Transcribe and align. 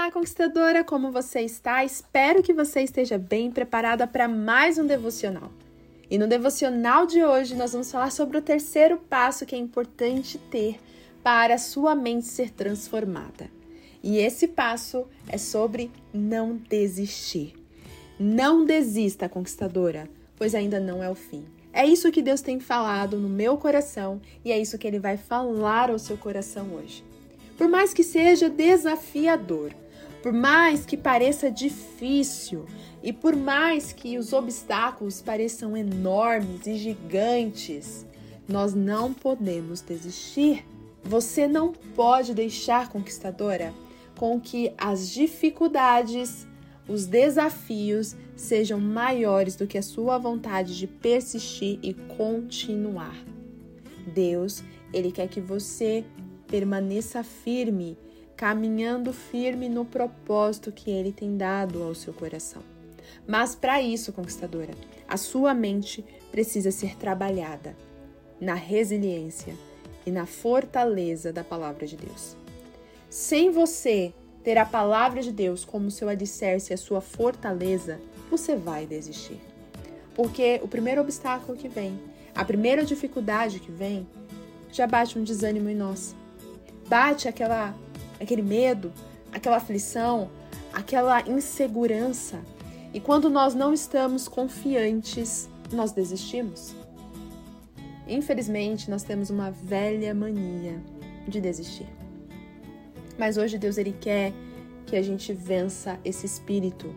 Olá, 0.00 0.10
conquistadora, 0.10 0.82
como 0.82 1.12
você 1.12 1.42
está? 1.42 1.84
Espero 1.84 2.42
que 2.42 2.54
você 2.54 2.80
esteja 2.80 3.18
bem 3.18 3.50
preparada 3.50 4.06
para 4.06 4.26
mais 4.26 4.78
um 4.78 4.86
devocional. 4.86 5.52
E 6.10 6.16
no 6.16 6.26
devocional 6.26 7.04
de 7.04 7.22
hoje 7.22 7.54
nós 7.54 7.72
vamos 7.72 7.92
falar 7.92 8.10
sobre 8.10 8.38
o 8.38 8.42
terceiro 8.42 8.96
passo 8.96 9.44
que 9.44 9.54
é 9.54 9.58
importante 9.58 10.38
ter 10.38 10.80
para 11.22 11.52
a 11.52 11.58
sua 11.58 11.94
mente 11.94 12.24
ser 12.24 12.50
transformada. 12.50 13.50
E 14.02 14.16
esse 14.16 14.48
passo 14.48 15.06
é 15.28 15.36
sobre 15.36 15.90
não 16.14 16.56
desistir. 16.56 17.52
Não 18.18 18.64
desista, 18.64 19.28
conquistadora, 19.28 20.08
pois 20.34 20.54
ainda 20.54 20.80
não 20.80 21.02
é 21.02 21.10
o 21.10 21.14
fim. 21.14 21.44
É 21.74 21.84
isso 21.84 22.10
que 22.10 22.22
Deus 22.22 22.40
tem 22.40 22.58
falado 22.58 23.18
no 23.18 23.28
meu 23.28 23.58
coração 23.58 24.18
e 24.42 24.50
é 24.50 24.58
isso 24.58 24.78
que 24.78 24.86
Ele 24.86 24.98
vai 24.98 25.18
falar 25.18 25.90
ao 25.90 25.98
seu 25.98 26.16
coração 26.16 26.72
hoje. 26.72 27.04
Por 27.58 27.68
mais 27.68 27.92
que 27.92 28.02
seja 28.02 28.48
desafiador, 28.48 29.74
por 30.22 30.32
mais 30.32 30.84
que 30.84 30.96
pareça 30.96 31.50
difícil 31.50 32.66
e 33.02 33.12
por 33.12 33.34
mais 33.34 33.92
que 33.92 34.18
os 34.18 34.32
obstáculos 34.32 35.22
pareçam 35.22 35.76
enormes 35.76 36.66
e 36.66 36.76
gigantes, 36.76 38.06
nós 38.46 38.74
não 38.74 39.12
podemos 39.14 39.80
desistir. 39.80 40.66
Você 41.02 41.46
não 41.46 41.72
pode 41.72 42.34
deixar, 42.34 42.90
conquistadora, 42.90 43.72
com 44.18 44.38
que 44.38 44.72
as 44.76 45.08
dificuldades, 45.08 46.46
os 46.86 47.06
desafios 47.06 48.14
sejam 48.36 48.78
maiores 48.78 49.56
do 49.56 49.66
que 49.66 49.78
a 49.78 49.82
sua 49.82 50.18
vontade 50.18 50.76
de 50.76 50.86
persistir 50.86 51.78
e 51.82 51.94
continuar. 51.94 53.16
Deus, 54.12 54.62
ele 54.92 55.10
quer 55.10 55.28
que 55.28 55.40
você 55.40 56.04
permaneça 56.46 57.22
firme 57.22 57.96
caminhando 58.40 59.12
firme 59.12 59.68
no 59.68 59.84
propósito 59.84 60.72
que 60.72 60.90
ele 60.90 61.12
tem 61.12 61.36
dado 61.36 61.82
ao 61.82 61.94
seu 61.94 62.10
coração. 62.10 62.62
Mas 63.28 63.54
para 63.54 63.82
isso, 63.82 64.14
conquistadora, 64.14 64.72
a 65.06 65.18
sua 65.18 65.52
mente 65.52 66.02
precisa 66.30 66.70
ser 66.70 66.96
trabalhada 66.96 67.76
na 68.40 68.54
resiliência 68.54 69.54
e 70.06 70.10
na 70.10 70.24
fortaleza 70.24 71.30
da 71.30 71.44
palavra 71.44 71.86
de 71.86 71.98
Deus. 71.98 72.34
Sem 73.10 73.50
você 73.50 74.14
ter 74.42 74.56
a 74.56 74.64
palavra 74.64 75.20
de 75.20 75.32
Deus 75.32 75.62
como 75.62 75.90
seu 75.90 76.08
alicerce 76.08 76.72
e 76.72 76.74
a 76.74 76.78
sua 76.78 77.02
fortaleza, 77.02 78.00
você 78.30 78.56
vai 78.56 78.86
desistir. 78.86 79.38
Porque 80.14 80.58
o 80.64 80.68
primeiro 80.68 81.02
obstáculo 81.02 81.58
que 81.58 81.68
vem, 81.68 82.00
a 82.34 82.42
primeira 82.42 82.86
dificuldade 82.86 83.60
que 83.60 83.70
vem, 83.70 84.08
já 84.72 84.86
bate 84.86 85.18
um 85.18 85.24
desânimo 85.24 85.68
em 85.68 85.76
nós. 85.76 86.16
Bate 86.88 87.28
aquela 87.28 87.74
aquele 88.20 88.42
medo, 88.42 88.92
aquela 89.32 89.56
aflição, 89.56 90.30
aquela 90.72 91.28
insegurança. 91.28 92.40
E 92.92 93.00
quando 93.00 93.30
nós 93.30 93.54
não 93.54 93.72
estamos 93.72 94.28
confiantes, 94.28 95.48
nós 95.72 95.92
desistimos. 95.92 96.74
Infelizmente, 98.06 98.90
nós 98.90 99.02
temos 99.02 99.30
uma 99.30 99.50
velha 99.50 100.12
mania 100.12 100.82
de 101.26 101.40
desistir. 101.40 101.86
Mas 103.16 103.36
hoje 103.36 103.58
Deus 103.58 103.78
ele 103.78 103.92
quer 103.92 104.32
que 104.86 104.96
a 104.96 105.02
gente 105.02 105.32
vença 105.32 105.98
esse 106.04 106.26
espírito 106.26 106.92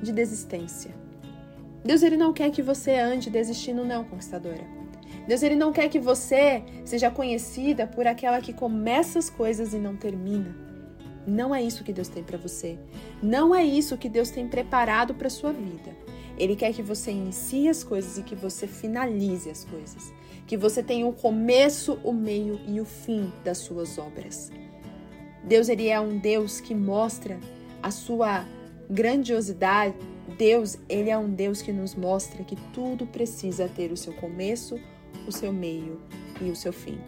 de 0.00 0.12
desistência. 0.12 0.94
Deus 1.84 2.02
ele 2.02 2.16
não 2.16 2.32
quer 2.32 2.50
que 2.50 2.62
você 2.62 2.94
ande 2.94 3.28
desistindo 3.28 3.84
não, 3.84 4.04
conquistadora. 4.04 4.81
Deus 5.26 5.42
ele 5.42 5.54
não 5.54 5.72
quer 5.72 5.88
que 5.88 6.00
você 6.00 6.62
seja 6.84 7.10
conhecida 7.10 7.86
por 7.86 8.06
aquela 8.06 8.40
que 8.40 8.52
começa 8.52 9.18
as 9.18 9.30
coisas 9.30 9.72
e 9.72 9.78
não 9.78 9.96
termina. 9.96 10.54
Não 11.26 11.54
é 11.54 11.62
isso 11.62 11.84
que 11.84 11.92
Deus 11.92 12.08
tem 12.08 12.22
para 12.22 12.38
você. 12.38 12.78
Não 13.22 13.54
é 13.54 13.64
isso 13.64 13.96
que 13.96 14.08
Deus 14.08 14.30
tem 14.30 14.48
preparado 14.48 15.14
para 15.14 15.30
sua 15.30 15.52
vida. 15.52 15.96
Ele 16.36 16.56
quer 16.56 16.72
que 16.72 16.82
você 16.82 17.12
inicie 17.12 17.68
as 17.68 17.84
coisas 17.84 18.18
e 18.18 18.22
que 18.22 18.34
você 18.34 18.66
finalize 18.66 19.48
as 19.48 19.64
coisas. 19.64 20.12
Que 20.46 20.56
você 20.56 20.82
tenha 20.82 21.06
o 21.06 21.12
começo, 21.12 21.98
o 22.02 22.12
meio 22.12 22.60
e 22.66 22.80
o 22.80 22.84
fim 22.84 23.32
das 23.44 23.58
suas 23.58 23.98
obras. 23.98 24.50
Deus 25.44 25.68
ele 25.68 25.88
é 25.88 26.00
um 26.00 26.18
Deus 26.18 26.60
que 26.60 26.74
mostra 26.74 27.38
a 27.82 27.90
sua 27.90 28.44
grandiosidade. 28.90 29.94
Deus, 30.36 30.78
ele 30.88 31.10
é 31.10 31.18
um 31.18 31.30
Deus 31.30 31.62
que 31.62 31.72
nos 31.72 31.94
mostra 31.94 32.44
que 32.44 32.56
tudo 32.72 33.06
precisa 33.06 33.68
ter 33.68 33.92
o 33.92 33.96
seu 33.96 34.12
começo, 34.14 34.78
o 35.26 35.32
seu 35.32 35.52
meio 35.52 36.00
e 36.40 36.50
o 36.50 36.56
seu 36.56 36.72
fim. 36.72 36.98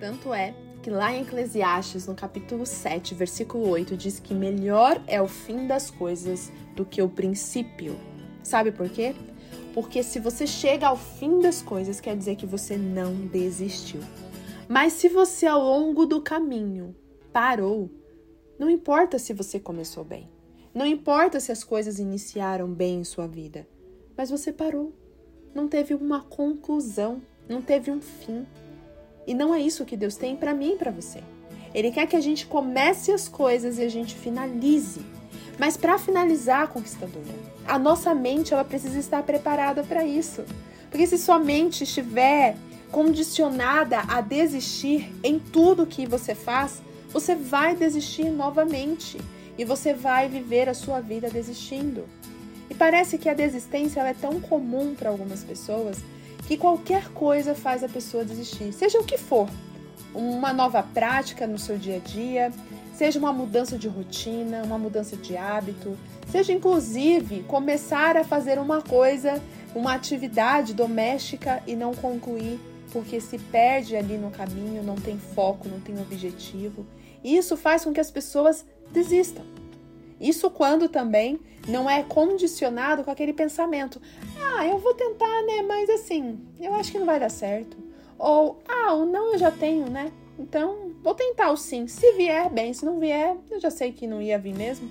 Tanto 0.00 0.32
é 0.32 0.54
que 0.82 0.90
lá 0.90 1.12
em 1.12 1.22
Eclesiastes, 1.22 2.06
no 2.06 2.14
capítulo 2.14 2.66
7, 2.66 3.14
versículo 3.14 3.68
8, 3.68 3.96
diz 3.96 4.18
que 4.18 4.34
melhor 4.34 5.00
é 5.06 5.22
o 5.22 5.28
fim 5.28 5.66
das 5.66 5.90
coisas 5.90 6.50
do 6.74 6.84
que 6.84 7.00
o 7.00 7.08
princípio. 7.08 7.96
Sabe 8.42 8.72
por 8.72 8.88
quê? 8.88 9.14
Porque 9.72 10.02
se 10.02 10.18
você 10.18 10.46
chega 10.46 10.88
ao 10.88 10.96
fim 10.96 11.40
das 11.40 11.62
coisas, 11.62 12.00
quer 12.00 12.16
dizer 12.16 12.36
que 12.36 12.46
você 12.46 12.76
não 12.76 13.14
desistiu. 13.14 14.00
Mas 14.68 14.94
se 14.94 15.08
você 15.08 15.46
ao 15.46 15.62
longo 15.62 16.04
do 16.04 16.20
caminho 16.20 16.94
parou, 17.32 17.90
não 18.58 18.68
importa 18.68 19.18
se 19.18 19.32
você 19.32 19.60
começou 19.60 20.04
bem, 20.04 20.28
não 20.74 20.86
importa 20.86 21.38
se 21.38 21.52
as 21.52 21.62
coisas 21.62 21.98
iniciaram 21.98 22.68
bem 22.72 23.00
em 23.00 23.04
sua 23.04 23.26
vida, 23.26 23.68
mas 24.16 24.30
você 24.30 24.52
parou. 24.52 24.92
Não 25.54 25.68
teve 25.68 25.94
uma 25.94 26.22
conclusão, 26.22 27.20
não 27.52 27.62
teve 27.62 27.90
um 27.90 28.00
fim. 28.00 28.46
E 29.26 29.34
não 29.34 29.54
é 29.54 29.60
isso 29.60 29.84
que 29.84 29.96
Deus 29.96 30.16
tem 30.16 30.34
para 30.34 30.54
mim 30.54 30.72
e 30.72 30.76
para 30.76 30.90
você. 30.90 31.20
Ele 31.74 31.90
quer 31.90 32.06
que 32.06 32.16
a 32.16 32.20
gente 32.20 32.46
comece 32.46 33.12
as 33.12 33.28
coisas 33.28 33.78
e 33.78 33.82
a 33.82 33.88
gente 33.88 34.14
finalize. 34.14 35.00
Mas 35.58 35.76
para 35.76 35.98
finalizar, 35.98 36.68
conquistadora, 36.68 37.34
a 37.66 37.78
nossa 37.78 38.14
mente 38.14 38.52
ela 38.52 38.64
precisa 38.64 38.98
estar 38.98 39.22
preparada 39.22 39.82
para 39.84 40.04
isso. 40.04 40.44
Porque 40.90 41.06
se 41.06 41.16
sua 41.18 41.38
mente 41.38 41.84
estiver 41.84 42.56
condicionada 42.90 44.00
a 44.08 44.20
desistir 44.20 45.10
em 45.22 45.38
tudo 45.38 45.86
que 45.86 46.04
você 46.06 46.34
faz, 46.34 46.82
você 47.10 47.34
vai 47.34 47.74
desistir 47.76 48.24
novamente 48.24 49.18
e 49.56 49.64
você 49.64 49.94
vai 49.94 50.28
viver 50.28 50.68
a 50.68 50.74
sua 50.74 51.00
vida 51.00 51.30
desistindo. 51.30 52.04
E 52.68 52.74
parece 52.74 53.18
que 53.18 53.28
a 53.28 53.34
desistência 53.34 54.00
é 54.00 54.14
tão 54.14 54.40
comum 54.40 54.94
para 54.94 55.10
algumas 55.10 55.44
pessoas 55.44 55.98
que 56.46 56.56
qualquer 56.56 57.08
coisa 57.10 57.54
faz 57.54 57.82
a 57.84 57.88
pessoa 57.88 58.24
desistir, 58.24 58.72
seja 58.72 58.98
o 58.98 59.04
que 59.04 59.16
for. 59.18 59.48
Uma 60.14 60.52
nova 60.52 60.82
prática 60.82 61.46
no 61.46 61.58
seu 61.58 61.78
dia 61.78 61.96
a 61.96 61.98
dia, 61.98 62.52
seja 62.94 63.18
uma 63.18 63.32
mudança 63.32 63.78
de 63.78 63.88
rotina, 63.88 64.62
uma 64.62 64.78
mudança 64.78 65.16
de 65.16 65.36
hábito, 65.36 65.96
seja 66.30 66.52
inclusive 66.52 67.42
começar 67.44 68.16
a 68.16 68.24
fazer 68.24 68.58
uma 68.58 68.82
coisa, 68.82 69.40
uma 69.74 69.94
atividade 69.94 70.74
doméstica 70.74 71.62
e 71.66 71.74
não 71.74 71.94
concluir, 71.94 72.60
porque 72.92 73.20
se 73.20 73.38
perde 73.38 73.96
ali 73.96 74.18
no 74.18 74.30
caminho, 74.30 74.82
não 74.82 74.96
tem 74.96 75.18
foco, 75.18 75.68
não 75.68 75.80
tem 75.80 75.98
objetivo. 75.98 76.86
E 77.24 77.36
isso 77.36 77.56
faz 77.56 77.84
com 77.84 77.92
que 77.92 78.00
as 78.00 78.10
pessoas 78.10 78.64
desistam. 78.92 79.51
Isso 80.22 80.48
quando 80.48 80.88
também 80.88 81.40
não 81.66 81.90
é 81.90 82.04
condicionado 82.04 83.02
com 83.02 83.10
aquele 83.10 83.32
pensamento: 83.32 84.00
ah, 84.40 84.64
eu 84.66 84.78
vou 84.78 84.94
tentar, 84.94 85.42
né? 85.42 85.62
Mas 85.62 85.90
assim, 85.90 86.38
eu 86.60 86.72
acho 86.74 86.92
que 86.92 86.98
não 86.98 87.06
vai 87.06 87.18
dar 87.18 87.28
certo. 87.28 87.76
Ou, 88.16 88.62
ah, 88.68 88.94
o 88.94 89.04
não 89.04 89.32
eu 89.32 89.38
já 89.38 89.50
tenho, 89.50 89.90
né? 89.90 90.12
Então, 90.38 90.92
vou 91.02 91.14
tentar 91.14 91.50
o 91.50 91.56
sim. 91.56 91.88
Se 91.88 92.12
vier, 92.12 92.48
bem. 92.48 92.72
Se 92.72 92.84
não 92.84 93.00
vier, 93.00 93.36
eu 93.50 93.60
já 93.60 93.70
sei 93.70 93.92
que 93.92 94.06
não 94.06 94.22
ia 94.22 94.38
vir 94.38 94.54
mesmo. 94.54 94.88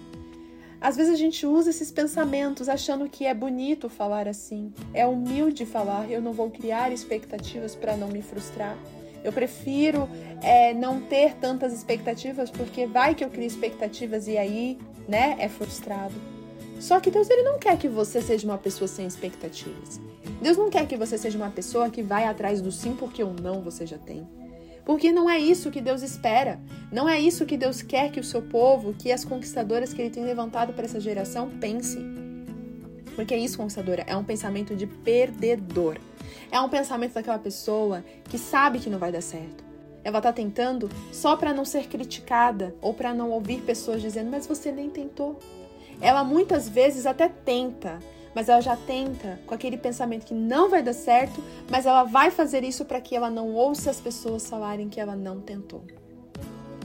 Às 0.81 0.97
vezes 0.97 1.13
a 1.13 1.17
gente 1.17 1.45
usa 1.45 1.69
esses 1.69 1.91
pensamentos 1.91 2.67
achando 2.67 3.07
que 3.07 3.25
é 3.25 3.33
bonito 3.33 3.87
falar 3.87 4.27
assim. 4.27 4.73
É 4.93 5.05
humilde 5.05 5.65
falar, 5.65 6.09
eu 6.09 6.21
não 6.21 6.33
vou 6.33 6.49
criar 6.49 6.91
expectativas 6.91 7.75
para 7.75 7.95
não 7.95 8.07
me 8.07 8.21
frustrar. 8.21 8.75
Eu 9.23 9.31
prefiro 9.31 10.09
é, 10.41 10.73
não 10.73 11.01
ter 11.01 11.35
tantas 11.35 11.73
expectativas, 11.73 12.49
porque 12.49 12.85
vai 12.85 13.13
que 13.13 13.23
eu 13.23 13.29
crio 13.29 13.45
expectativas 13.45 14.27
e 14.27 14.37
aí 14.37 14.77
né, 15.07 15.35
é 15.39 15.47
frustrado. 15.47 16.13
Só 16.79 16.99
que 16.99 17.11
Deus 17.11 17.29
ele 17.29 17.43
não 17.43 17.59
quer 17.59 17.77
que 17.77 17.87
você 17.87 18.21
seja 18.21 18.47
uma 18.47 18.57
pessoa 18.57 18.87
sem 18.87 19.05
expectativas. 19.05 19.99
Deus 20.41 20.57
não 20.57 20.69
quer 20.69 20.87
que 20.87 20.97
você 20.97 21.17
seja 21.17 21.37
uma 21.37 21.51
pessoa 21.51 21.89
que 21.89 22.01
vai 22.01 22.25
atrás 22.25 22.59
do 22.59 22.71
sim 22.71 22.95
porque 22.95 23.23
o 23.23 23.31
não 23.31 23.61
você 23.61 23.85
já 23.85 23.99
tem. 23.99 24.27
Porque 24.83 25.11
não 25.11 25.29
é 25.29 25.37
isso 25.37 25.69
que 25.69 25.79
Deus 25.79 26.01
espera. 26.01 26.59
Não 26.91 27.07
é 27.07 27.19
isso 27.19 27.45
que 27.45 27.55
Deus 27.55 27.83
quer 27.83 28.11
que 28.11 28.19
o 28.19 28.23
seu 28.23 28.41
povo, 28.41 28.95
que 28.97 29.11
as 29.11 29.23
conquistadoras 29.23 29.93
que 29.93 30.01
ele 30.01 30.09
tem 30.09 30.25
levantado 30.25 30.73
para 30.73 30.85
essa 30.85 30.99
geração 30.99 31.49
pensem. 31.49 32.03
Porque 33.15 33.35
isso, 33.35 33.57
conquistadora, 33.57 34.03
é 34.07 34.15
um 34.15 34.23
pensamento 34.23 34.75
de 34.75 34.87
perdedor. 34.87 35.97
É 36.51 36.59
um 36.59 36.69
pensamento 36.69 37.13
daquela 37.13 37.39
pessoa 37.39 38.03
que 38.25 38.37
sabe 38.37 38.79
que 38.79 38.89
não 38.89 38.99
vai 38.99 39.11
dar 39.11 39.21
certo 39.21 39.71
ela 40.03 40.17
está 40.17 40.33
tentando 40.33 40.89
só 41.11 41.35
para 41.35 41.53
não 41.53 41.65
ser 41.65 41.87
criticada 41.87 42.75
ou 42.81 42.93
para 42.93 43.13
não 43.13 43.31
ouvir 43.31 43.61
pessoas 43.61 44.01
dizendo, 44.01 44.31
mas 44.31 44.47
você 44.47 44.71
nem 44.71 44.89
tentou. 44.89 45.39
Ela 45.99 46.23
muitas 46.23 46.67
vezes 46.67 47.05
até 47.05 47.29
tenta, 47.29 47.99
mas 48.33 48.49
ela 48.49 48.61
já 48.61 48.75
tenta 48.75 49.39
com 49.45 49.53
aquele 49.53 49.77
pensamento 49.77 50.25
que 50.25 50.33
não 50.33 50.69
vai 50.69 50.81
dar 50.81 50.93
certo, 50.93 51.43
mas 51.69 51.85
ela 51.85 52.03
vai 52.03 52.31
fazer 52.31 52.63
isso 52.63 52.85
para 52.85 52.99
que 52.99 53.15
ela 53.15 53.29
não 53.29 53.53
ouça 53.53 53.91
as 53.91 54.01
pessoas 54.01 54.49
falarem 54.49 54.89
que 54.89 54.99
ela 54.99 55.15
não 55.15 55.39
tentou. 55.39 55.83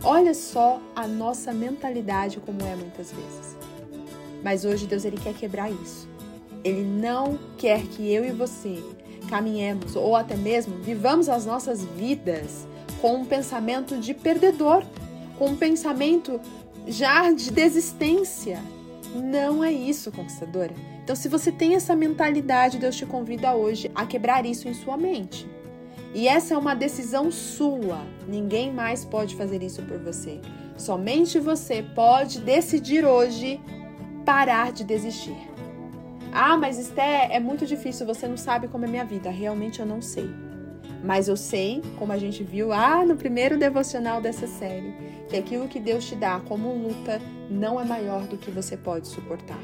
Olha 0.04 0.34
só 0.34 0.80
a 0.94 1.06
nossa 1.06 1.52
mentalidade 1.52 2.38
como 2.40 2.62
é 2.62 2.76
muitas 2.76 3.10
vezes. 3.10 3.56
Mas 4.44 4.64
hoje 4.64 4.86
Deus 4.86 5.04
ele 5.04 5.16
quer 5.16 5.32
quebrar 5.32 5.70
isso. 5.70 6.06
Ele 6.62 6.82
não 6.82 7.38
quer 7.56 7.82
que 7.86 8.12
eu 8.12 8.24
e 8.24 8.30
você 8.30 8.82
caminhemos 9.26 9.96
ou 9.96 10.16
até 10.16 10.36
mesmo 10.36 10.76
vivamos 10.76 11.28
as 11.28 11.44
nossas 11.44 11.84
vidas 11.84 12.66
com 13.00 13.16
um 13.16 13.24
pensamento 13.24 13.98
de 13.98 14.14
perdedor, 14.14 14.82
com 15.38 15.50
um 15.50 15.56
pensamento 15.56 16.40
já 16.86 17.30
de 17.32 17.50
desistência. 17.50 18.60
Não 19.14 19.62
é 19.62 19.72
isso, 19.72 20.10
conquistadora. 20.12 20.74
Então, 21.02 21.14
se 21.14 21.28
você 21.28 21.52
tem 21.52 21.74
essa 21.74 21.94
mentalidade, 21.94 22.78
Deus 22.78 22.96
te 22.96 23.06
convida 23.06 23.54
hoje 23.54 23.90
a 23.94 24.04
quebrar 24.04 24.44
isso 24.44 24.68
em 24.68 24.74
sua 24.74 24.96
mente. 24.96 25.46
E 26.14 26.26
essa 26.26 26.54
é 26.54 26.56
uma 26.56 26.74
decisão 26.74 27.30
sua. 27.30 28.00
Ninguém 28.26 28.72
mais 28.72 29.04
pode 29.04 29.36
fazer 29.36 29.62
isso 29.62 29.82
por 29.82 29.98
você. 29.98 30.40
Somente 30.76 31.38
você 31.38 31.82
pode 31.82 32.40
decidir 32.40 33.04
hoje 33.04 33.60
parar 34.24 34.72
de 34.72 34.82
desistir. 34.82 35.36
Ah, 36.38 36.54
mas 36.54 36.78
Esté, 36.78 37.34
é 37.34 37.40
muito 37.40 37.64
difícil, 37.64 38.04
você 38.04 38.28
não 38.28 38.36
sabe 38.36 38.68
como 38.68 38.84
é 38.84 38.88
minha 38.88 39.06
vida. 39.06 39.30
Realmente 39.30 39.80
eu 39.80 39.86
não 39.86 40.02
sei. 40.02 40.28
Mas 41.02 41.28
eu 41.28 41.36
sei, 41.36 41.82
como 41.98 42.12
a 42.12 42.18
gente 42.18 42.44
viu 42.44 42.68
lá 42.68 43.06
no 43.06 43.16
primeiro 43.16 43.58
devocional 43.58 44.20
dessa 44.20 44.46
série, 44.46 44.94
que 45.30 45.36
aquilo 45.38 45.66
que 45.66 45.80
Deus 45.80 46.04
te 46.04 46.14
dá 46.14 46.38
como 46.40 46.74
luta 46.74 47.22
não 47.48 47.80
é 47.80 47.86
maior 47.86 48.24
do 48.24 48.36
que 48.36 48.50
você 48.50 48.76
pode 48.76 49.08
suportar. 49.08 49.58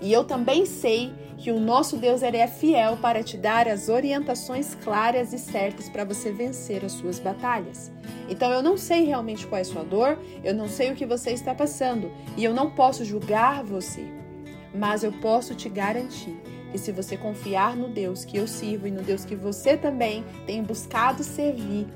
E 0.00 0.12
eu 0.12 0.22
também 0.22 0.64
sei 0.64 1.12
que 1.38 1.50
o 1.50 1.58
nosso 1.58 1.96
Deus 1.96 2.22
ele 2.22 2.36
é 2.36 2.46
fiel 2.46 2.98
para 2.98 3.24
te 3.24 3.36
dar 3.36 3.66
as 3.66 3.88
orientações 3.88 4.76
claras 4.76 5.32
e 5.32 5.40
certas 5.40 5.88
para 5.88 6.04
você 6.04 6.30
vencer 6.30 6.84
as 6.84 6.92
suas 6.92 7.18
batalhas. 7.18 7.90
Então 8.28 8.52
eu 8.52 8.62
não 8.62 8.76
sei 8.76 9.04
realmente 9.06 9.44
qual 9.44 9.58
é 9.58 9.62
a 9.62 9.64
sua 9.64 9.82
dor, 9.82 10.16
eu 10.44 10.54
não 10.54 10.68
sei 10.68 10.92
o 10.92 10.94
que 10.94 11.04
você 11.04 11.32
está 11.32 11.52
passando 11.52 12.12
e 12.36 12.44
eu 12.44 12.54
não 12.54 12.70
posso 12.70 13.04
julgar 13.04 13.64
você, 13.64 14.06
mas 14.74 15.04
eu 15.04 15.12
posso 15.12 15.54
te 15.54 15.68
garantir 15.68 16.36
que 16.70 16.78
se 16.78 16.92
você 16.92 17.16
confiar 17.16 17.76
no 17.76 17.88
Deus 17.88 18.24
que 18.24 18.36
eu 18.36 18.46
sirvo 18.46 18.86
e 18.86 18.90
no 18.90 19.02
Deus 19.02 19.24
que 19.24 19.36
você 19.36 19.76
também 19.76 20.24
tem 20.46 20.62
buscado 20.62 21.22
servir, 21.22 21.86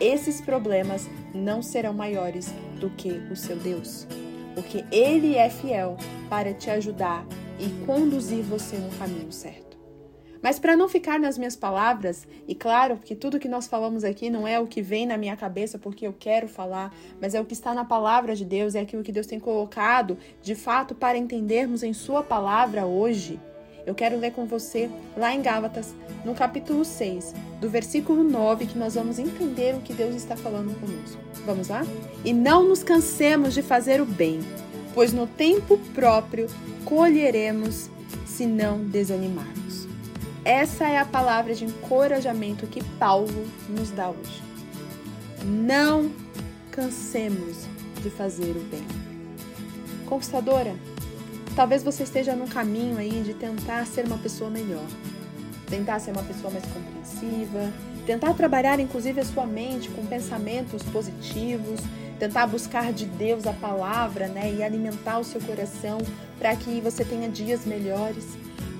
esses 0.00 0.40
problemas 0.40 1.08
não 1.34 1.62
serão 1.62 1.92
maiores 1.92 2.52
do 2.80 2.88
que 2.90 3.10
o 3.30 3.36
seu 3.36 3.56
Deus 3.56 4.06
porque 4.54 4.84
Ele 4.90 5.36
é 5.36 5.48
fiel 5.48 5.96
para 6.28 6.52
te 6.52 6.70
ajudar 6.70 7.24
e 7.58 7.68
conduzir 7.86 8.42
você 8.42 8.76
no 8.76 8.90
caminho 8.98 9.32
certo. 9.32 9.69
Mas 10.42 10.58
para 10.58 10.76
não 10.76 10.88
ficar 10.88 11.18
nas 11.18 11.36
minhas 11.36 11.56
palavras, 11.56 12.26
e 12.48 12.54
claro 12.54 12.96
que 12.96 13.14
tudo 13.14 13.38
que 13.38 13.48
nós 13.48 13.66
falamos 13.66 14.04
aqui 14.04 14.30
não 14.30 14.46
é 14.46 14.58
o 14.58 14.66
que 14.66 14.80
vem 14.80 15.06
na 15.06 15.16
minha 15.16 15.36
cabeça 15.36 15.78
porque 15.78 16.06
eu 16.06 16.14
quero 16.18 16.48
falar, 16.48 16.94
mas 17.20 17.34
é 17.34 17.40
o 17.40 17.44
que 17.44 17.52
está 17.52 17.74
na 17.74 17.84
palavra 17.84 18.34
de 18.34 18.44
Deus, 18.44 18.74
é 18.74 18.80
aquilo 18.80 19.02
que 19.02 19.12
Deus 19.12 19.26
tem 19.26 19.38
colocado 19.38 20.16
de 20.42 20.54
fato 20.54 20.94
para 20.94 21.18
entendermos 21.18 21.82
em 21.82 21.92
Sua 21.92 22.22
palavra 22.22 22.86
hoje. 22.86 23.38
Eu 23.86 23.94
quero 23.94 24.18
ler 24.18 24.32
com 24.32 24.46
você 24.46 24.90
lá 25.16 25.34
em 25.34 25.42
Gálatas, 25.42 25.94
no 26.24 26.34
capítulo 26.34 26.84
6, 26.84 27.34
do 27.60 27.68
versículo 27.68 28.22
9, 28.22 28.66
que 28.66 28.78
nós 28.78 28.94
vamos 28.94 29.18
entender 29.18 29.74
o 29.74 29.80
que 29.80 29.92
Deus 29.92 30.14
está 30.14 30.36
falando 30.36 30.78
conosco. 30.78 31.20
Vamos 31.44 31.68
lá? 31.68 31.84
E 32.24 32.32
não 32.32 32.68
nos 32.68 32.82
cansemos 32.82 33.54
de 33.54 33.62
fazer 33.62 34.00
o 34.00 34.06
bem, 34.06 34.40
pois 34.94 35.12
no 35.12 35.26
tempo 35.26 35.78
próprio 35.94 36.46
colheremos 36.84 37.88
se 38.26 38.46
não 38.46 38.84
desanimarmos. 38.84 39.79
Essa 40.50 40.88
é 40.88 40.98
a 40.98 41.04
palavra 41.04 41.54
de 41.54 41.64
encorajamento 41.64 42.66
que 42.66 42.82
Paulo 42.98 43.46
nos 43.68 43.92
dá 43.92 44.10
hoje. 44.10 44.42
Não 45.44 46.10
cansemos 46.72 47.68
de 48.02 48.10
fazer 48.10 48.56
o 48.56 48.60
bem. 48.64 48.84
Conquistadora, 50.06 50.74
Talvez 51.54 51.84
você 51.84 52.02
esteja 52.02 52.34
num 52.34 52.48
caminho 52.48 52.96
aí 52.98 53.22
de 53.22 53.32
tentar 53.32 53.86
ser 53.86 54.06
uma 54.06 54.18
pessoa 54.18 54.50
melhor, 54.50 54.86
tentar 55.68 56.00
ser 56.00 56.10
uma 56.10 56.22
pessoa 56.24 56.50
mais 56.50 56.64
compreensiva, 56.64 57.72
tentar 58.04 58.34
trabalhar 58.34 58.80
inclusive 58.80 59.20
a 59.20 59.24
sua 59.24 59.46
mente 59.46 59.88
com 59.90 60.04
pensamentos 60.06 60.82
positivos, 60.84 61.80
tentar 62.18 62.46
buscar 62.48 62.92
de 62.92 63.04
Deus 63.04 63.46
a 63.46 63.52
palavra, 63.52 64.26
né, 64.26 64.52
e 64.52 64.62
alimentar 64.64 65.18
o 65.18 65.24
seu 65.24 65.40
coração 65.40 65.98
para 66.38 66.56
que 66.56 66.80
você 66.80 67.04
tenha 67.04 67.28
dias 67.28 67.64
melhores. 67.64 68.24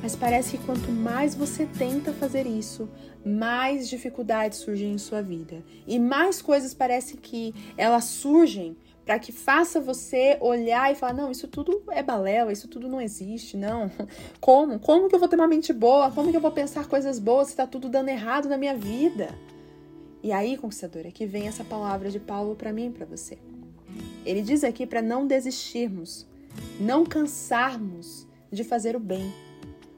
Mas 0.02 0.16
parece 0.16 0.56
que 0.56 0.64
quanto 0.64 0.90
mais 0.90 1.34
você 1.34 1.66
tenta 1.66 2.12
fazer 2.12 2.46
isso, 2.46 2.88
mais 3.24 3.88
dificuldades 3.88 4.58
surgem 4.58 4.92
em 4.94 4.98
sua 4.98 5.20
vida. 5.20 5.62
E 5.86 5.98
mais 5.98 6.40
coisas 6.40 6.72
parece 6.72 7.16
que 7.16 7.54
elas 7.76 8.04
surgem 8.04 8.76
para 9.04 9.18
que 9.18 9.32
faça 9.32 9.80
você 9.80 10.38
olhar 10.40 10.90
e 10.90 10.94
falar: 10.94 11.12
não, 11.12 11.30
isso 11.30 11.48
tudo 11.48 11.82
é 11.90 12.02
balela, 12.02 12.52
isso 12.52 12.68
tudo 12.68 12.88
não 12.88 13.00
existe, 13.00 13.56
não. 13.56 13.90
Como? 14.40 14.78
Como 14.78 15.08
que 15.08 15.14
eu 15.14 15.18
vou 15.18 15.28
ter 15.28 15.36
uma 15.36 15.48
mente 15.48 15.72
boa? 15.72 16.10
Como 16.10 16.30
que 16.30 16.36
eu 16.36 16.40
vou 16.40 16.52
pensar 16.52 16.86
coisas 16.86 17.18
boas 17.18 17.48
se 17.48 17.52
está 17.52 17.66
tudo 17.66 17.88
dando 17.88 18.08
errado 18.08 18.48
na 18.48 18.56
minha 18.56 18.74
vida? 18.74 19.34
E 20.22 20.32
aí, 20.32 20.56
conquistadora, 20.56 21.10
que 21.10 21.26
vem 21.26 21.48
essa 21.48 21.64
palavra 21.64 22.10
de 22.10 22.20
Paulo 22.20 22.54
para 22.54 22.72
mim 22.72 22.86
e 22.86 22.90
para 22.90 23.06
você. 23.06 23.38
Ele 24.24 24.42
diz 24.42 24.62
aqui 24.62 24.86
para 24.86 25.00
não 25.00 25.26
desistirmos, 25.26 26.26
não 26.78 27.04
cansarmos 27.04 28.26
de 28.52 28.62
fazer 28.62 28.94
o 28.94 29.00
bem. 29.00 29.32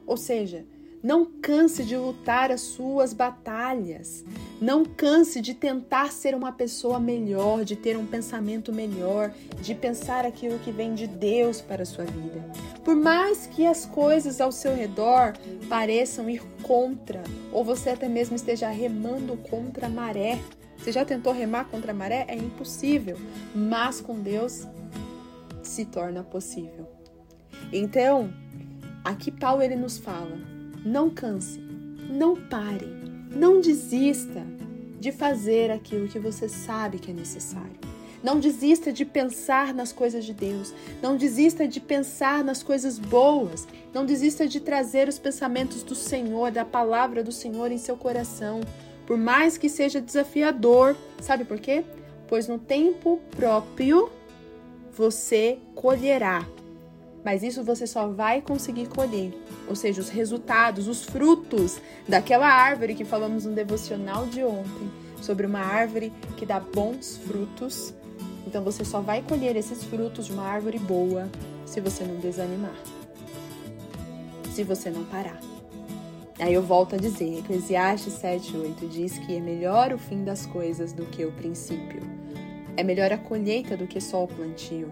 Ou 0.05 0.17
seja, 0.17 0.65
não 1.03 1.25
canse 1.25 1.83
de 1.83 1.97
lutar 1.97 2.49
as 2.49 2.61
suas 2.61 3.11
batalhas. 3.11 4.23
Não 4.61 4.85
canse 4.85 5.41
de 5.41 5.53
tentar 5.53 6.13
ser 6.13 6.33
uma 6.33 6.53
pessoa 6.53 6.97
melhor, 6.97 7.65
de 7.65 7.75
ter 7.75 7.97
um 7.97 8.05
pensamento 8.05 8.71
melhor, 8.71 9.33
de 9.61 9.75
pensar 9.75 10.25
aquilo 10.25 10.57
que 10.59 10.71
vem 10.71 10.93
de 10.93 11.05
Deus 11.05 11.59
para 11.59 11.83
a 11.83 11.85
sua 11.85 12.05
vida. 12.05 12.41
Por 12.85 12.95
mais 12.95 13.45
que 13.47 13.65
as 13.65 13.85
coisas 13.85 14.39
ao 14.39 14.49
seu 14.49 14.73
redor 14.73 15.33
pareçam 15.67 16.29
ir 16.29 16.41
contra, 16.61 17.21
ou 17.51 17.65
você 17.65 17.89
até 17.89 18.07
mesmo 18.07 18.37
esteja 18.37 18.69
remando 18.69 19.35
contra 19.49 19.87
a 19.87 19.89
maré. 19.89 20.39
Você 20.77 20.93
já 20.93 21.03
tentou 21.03 21.33
remar 21.33 21.65
contra 21.65 21.91
a 21.91 21.95
maré? 21.95 22.23
É 22.29 22.35
impossível, 22.35 23.17
mas 23.53 23.99
com 23.99 24.21
Deus 24.21 24.65
se 25.61 25.83
torna 25.83 26.23
possível. 26.23 26.87
Então, 27.73 28.33
aqui 29.03 29.31
Paulo 29.31 29.61
ele 29.61 29.75
nos 29.75 29.97
fala 29.97 30.37
não 30.85 31.09
canse, 31.09 31.59
não 32.09 32.35
pare, 32.35 32.87
não 33.31 33.61
desista 33.61 34.45
de 34.99 35.11
fazer 35.11 35.71
aquilo 35.71 36.07
que 36.07 36.19
você 36.19 36.49
sabe 36.49 36.99
que 36.99 37.11
é 37.11 37.13
necessário. 37.13 37.71
Não 38.21 38.39
desista 38.39 38.91
de 38.91 39.03
pensar 39.03 39.73
nas 39.73 39.91
coisas 39.91 40.23
de 40.23 40.33
Deus. 40.33 40.73
Não 41.01 41.17
desista 41.17 41.67
de 41.67 41.81
pensar 41.81 42.41
nas 42.41 42.63
coisas 42.63 42.97
boas. 42.97 43.67
Não 43.93 44.05
desista 44.05 44.47
de 44.47 44.61
trazer 44.61 45.09
os 45.09 45.19
pensamentos 45.19 45.83
do 45.83 45.93
Senhor, 45.93 46.49
da 46.49 46.63
palavra 46.63 47.21
do 47.21 47.33
Senhor 47.33 47.69
em 47.69 47.77
seu 47.77 47.97
coração. 47.97 48.61
Por 49.05 49.17
mais 49.17 49.57
que 49.57 49.67
seja 49.67 49.99
desafiador. 49.99 50.95
Sabe 51.21 51.43
por 51.43 51.59
quê? 51.59 51.83
Pois 52.29 52.47
no 52.47 52.57
tempo 52.57 53.19
próprio 53.35 54.09
você 54.95 55.59
colherá 55.75 56.47
mas 57.23 57.41
isso 57.41 57.63
você 57.63 57.87
só 57.87 58.07
vai 58.07 58.41
conseguir 58.41 58.87
colher, 58.87 59.33
ou 59.67 59.75
seja, 59.75 60.01
os 60.01 60.09
resultados, 60.09 60.87
os 60.87 61.03
frutos 61.03 61.79
daquela 62.07 62.47
árvore 62.47 62.95
que 62.95 63.05
falamos 63.05 63.45
no 63.45 63.53
devocional 63.53 64.25
de 64.27 64.43
ontem, 64.43 64.91
sobre 65.21 65.45
uma 65.45 65.59
árvore 65.59 66.11
que 66.35 66.45
dá 66.45 66.59
bons 66.59 67.17
frutos. 67.17 67.93
Então 68.45 68.63
você 68.63 68.83
só 68.83 68.99
vai 68.99 69.21
colher 69.21 69.55
esses 69.55 69.83
frutos 69.83 70.25
de 70.25 70.33
uma 70.33 70.43
árvore 70.43 70.77
boa 70.77 71.29
se 71.65 71.79
você 71.79 72.03
não 72.03 72.17
desanimar. 72.17 72.75
Se 74.53 74.63
você 74.63 74.89
não 74.89 75.05
parar. 75.05 75.39
Aí 76.39 76.53
eu 76.53 76.61
volto 76.61 76.95
a 76.95 76.97
dizer, 76.97 77.39
Eclesiastes 77.39 78.15
7:8 78.15 78.87
diz 78.89 79.17
que 79.19 79.37
é 79.37 79.39
melhor 79.39 79.93
o 79.93 79.97
fim 79.97 80.23
das 80.23 80.45
coisas 80.45 80.91
do 80.91 81.05
que 81.05 81.23
o 81.23 81.31
princípio. 81.31 82.01
É 82.75 82.83
melhor 82.83 83.13
a 83.13 83.17
colheita 83.17 83.77
do 83.77 83.87
que 83.87 84.01
só 84.01 84.23
o 84.23 84.27
plantio. 84.27 84.91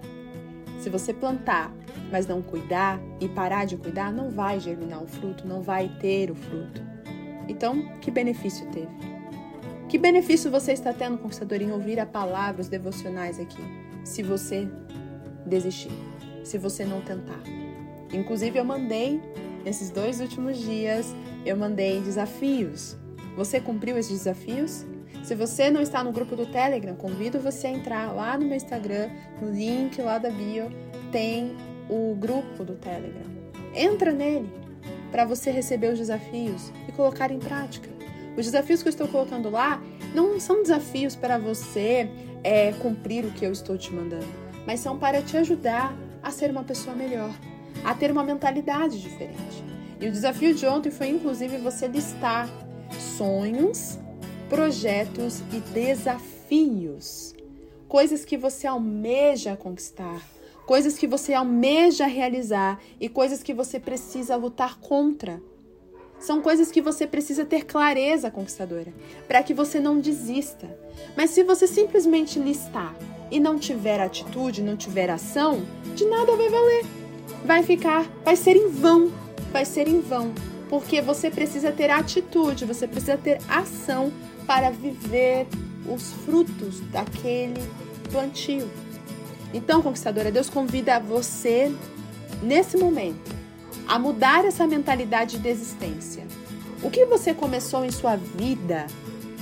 Se 0.81 0.89
você 0.89 1.13
plantar, 1.13 1.71
mas 2.11 2.25
não 2.25 2.41
cuidar 2.41 2.99
e 3.19 3.29
parar 3.29 3.65
de 3.65 3.77
cuidar, 3.77 4.11
não 4.11 4.31
vai 4.31 4.59
germinar 4.59 5.03
o 5.03 5.05
fruto, 5.05 5.47
não 5.47 5.61
vai 5.61 5.87
ter 5.99 6.31
o 6.31 6.35
fruto. 6.35 6.81
Então, 7.47 7.99
que 8.01 8.09
benefício 8.09 8.65
teve? 8.71 8.89
Que 9.87 9.99
benefício 9.99 10.49
você 10.49 10.71
está 10.71 10.91
tendo, 10.91 11.19
conquistador, 11.19 11.61
em 11.61 11.71
ouvir 11.71 11.99
a 11.99 12.05
palavra, 12.07 12.61
os 12.61 12.67
devocionais 12.67 13.39
aqui, 13.39 13.61
se 14.03 14.23
você 14.23 14.67
desistir, 15.45 15.91
se 16.43 16.57
você 16.57 16.83
não 16.83 16.99
tentar? 17.01 17.43
Inclusive, 18.11 18.57
eu 18.57 18.65
mandei, 18.65 19.21
nesses 19.63 19.91
dois 19.91 20.19
últimos 20.19 20.57
dias, 20.57 21.15
eu 21.45 21.55
mandei 21.55 22.01
desafios. 22.01 22.97
Você 23.37 23.61
cumpriu 23.61 23.99
esses 23.99 24.17
desafios? 24.17 24.83
Se 25.23 25.35
você 25.35 25.69
não 25.69 25.81
está 25.81 26.03
no 26.03 26.11
grupo 26.11 26.35
do 26.35 26.45
Telegram, 26.45 26.95
convido 26.95 27.39
você 27.39 27.67
a 27.67 27.71
entrar 27.71 28.11
lá 28.11 28.37
no 28.37 28.45
meu 28.45 28.55
Instagram, 28.55 29.09
no 29.41 29.51
link 29.51 30.01
lá 30.01 30.17
da 30.17 30.29
bio, 30.29 30.69
tem 31.11 31.55
o 31.89 32.15
grupo 32.15 32.63
do 32.63 32.75
Telegram. 32.75 33.29
Entra 33.73 34.11
nele 34.11 34.49
para 35.11 35.25
você 35.25 35.51
receber 35.51 35.93
os 35.93 35.99
desafios 35.99 36.71
e 36.87 36.91
colocar 36.91 37.31
em 37.31 37.39
prática. 37.39 37.89
Os 38.37 38.45
desafios 38.45 38.81
que 38.81 38.87
eu 38.87 38.91
estou 38.91 39.07
colocando 39.07 39.49
lá 39.49 39.81
não 40.15 40.39
são 40.39 40.63
desafios 40.63 41.15
para 41.15 41.37
você 41.37 42.09
é, 42.43 42.71
cumprir 42.73 43.25
o 43.25 43.31
que 43.31 43.45
eu 43.45 43.51
estou 43.51 43.77
te 43.77 43.93
mandando, 43.93 44.25
mas 44.65 44.79
são 44.79 44.97
para 44.97 45.21
te 45.21 45.37
ajudar 45.37 45.93
a 46.23 46.31
ser 46.31 46.49
uma 46.49 46.63
pessoa 46.63 46.95
melhor, 46.95 47.31
a 47.83 47.93
ter 47.93 48.11
uma 48.11 48.23
mentalidade 48.23 49.01
diferente. 49.01 49.63
E 49.99 50.07
o 50.07 50.11
desafio 50.11 50.55
de 50.55 50.65
ontem 50.65 50.89
foi 50.89 51.09
inclusive 51.09 51.57
você 51.57 51.87
listar 51.87 52.49
sonhos, 53.17 53.99
projetos 54.51 55.39
e 55.53 55.61
desafios, 55.73 57.33
coisas 57.87 58.25
que 58.25 58.35
você 58.35 58.67
almeja 58.67 59.55
conquistar, 59.55 60.21
coisas 60.65 60.97
que 60.97 61.07
você 61.07 61.33
almeja 61.33 62.05
realizar 62.05 62.77
e 62.99 63.07
coisas 63.07 63.41
que 63.41 63.53
você 63.53 63.79
precisa 63.79 64.35
lutar 64.35 64.77
contra. 64.81 65.41
São 66.19 66.41
coisas 66.41 66.69
que 66.69 66.81
você 66.81 67.07
precisa 67.07 67.45
ter 67.45 67.63
clareza, 67.63 68.29
conquistadora, 68.29 68.93
para 69.25 69.41
que 69.41 69.53
você 69.53 69.79
não 69.79 70.01
desista. 70.01 70.77
Mas 71.15 71.29
se 71.29 71.43
você 71.43 71.65
simplesmente 71.65 72.37
listar 72.37 72.93
e 73.31 73.39
não 73.39 73.57
tiver 73.57 74.01
atitude, 74.01 74.61
não 74.61 74.75
tiver 74.75 75.09
ação, 75.09 75.65
de 75.95 76.03
nada 76.03 76.35
vai 76.35 76.49
valer. 76.49 76.85
Vai 77.45 77.63
ficar, 77.63 78.03
vai 78.25 78.35
ser 78.35 78.57
em 78.57 78.67
vão, 78.67 79.13
vai 79.49 79.63
ser 79.63 79.87
em 79.87 80.01
vão, 80.01 80.33
porque 80.69 81.01
você 81.01 81.31
precisa 81.31 81.71
ter 81.71 81.89
atitude, 81.89 82.65
você 82.65 82.85
precisa 82.85 83.17
ter 83.17 83.39
ação 83.47 84.11
para 84.45 84.69
viver 84.69 85.47
os 85.87 86.11
frutos 86.25 86.79
daquele 86.91 87.61
plantio. 88.11 88.69
Então, 89.53 89.81
conquistadora, 89.81 90.31
Deus 90.31 90.49
convida 90.49 90.99
você 90.99 91.73
nesse 92.41 92.77
momento 92.77 93.35
a 93.87 93.99
mudar 93.99 94.45
essa 94.45 94.65
mentalidade 94.65 95.37
de 95.37 95.43
desistência. 95.43 96.25
O 96.81 96.89
que 96.89 97.05
você 97.05 97.33
começou 97.33 97.83
em 97.83 97.91
sua 97.91 98.15
vida 98.15 98.87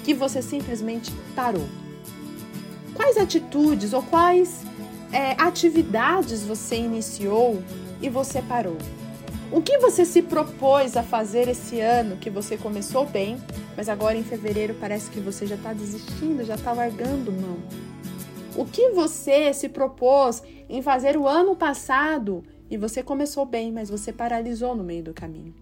que 0.03 0.13
você 0.13 0.41
simplesmente 0.41 1.11
parou? 1.35 1.67
Quais 2.95 3.17
atitudes 3.17 3.93
ou 3.93 4.03
quais 4.03 4.63
é, 5.11 5.31
atividades 5.37 6.43
você 6.43 6.77
iniciou 6.77 7.61
e 8.01 8.09
você 8.09 8.41
parou? 8.41 8.77
O 9.51 9.63
que 9.63 9.79
você 9.79 10.05
se 10.05 10.21
propôs 10.21 10.95
a 10.95 11.01
fazer 11.01 11.47
esse 11.47 11.79
ano 11.79 12.17
que 12.17 12.29
você 12.29 12.55
começou 12.55 13.07
bem, 13.07 13.35
mas 13.75 13.89
agora 13.89 14.15
em 14.15 14.23
fevereiro 14.23 14.75
parece 14.79 15.09
que 15.09 15.19
você 15.19 15.47
já 15.47 15.55
está 15.55 15.73
desistindo, 15.73 16.45
já 16.45 16.53
está 16.53 16.71
largando 16.71 17.31
mão? 17.31 17.57
O 18.55 18.63
que 18.63 18.91
você 18.91 19.51
se 19.51 19.67
propôs 19.67 20.43
em 20.69 20.83
fazer 20.83 21.17
o 21.17 21.27
ano 21.27 21.55
passado 21.55 22.43
e 22.69 22.77
você 22.77 23.01
começou 23.01 23.43
bem, 23.43 23.71
mas 23.71 23.89
você 23.89 24.13
paralisou 24.13 24.75
no 24.75 24.83
meio 24.83 25.05
do 25.05 25.15
caminho? 25.15 25.55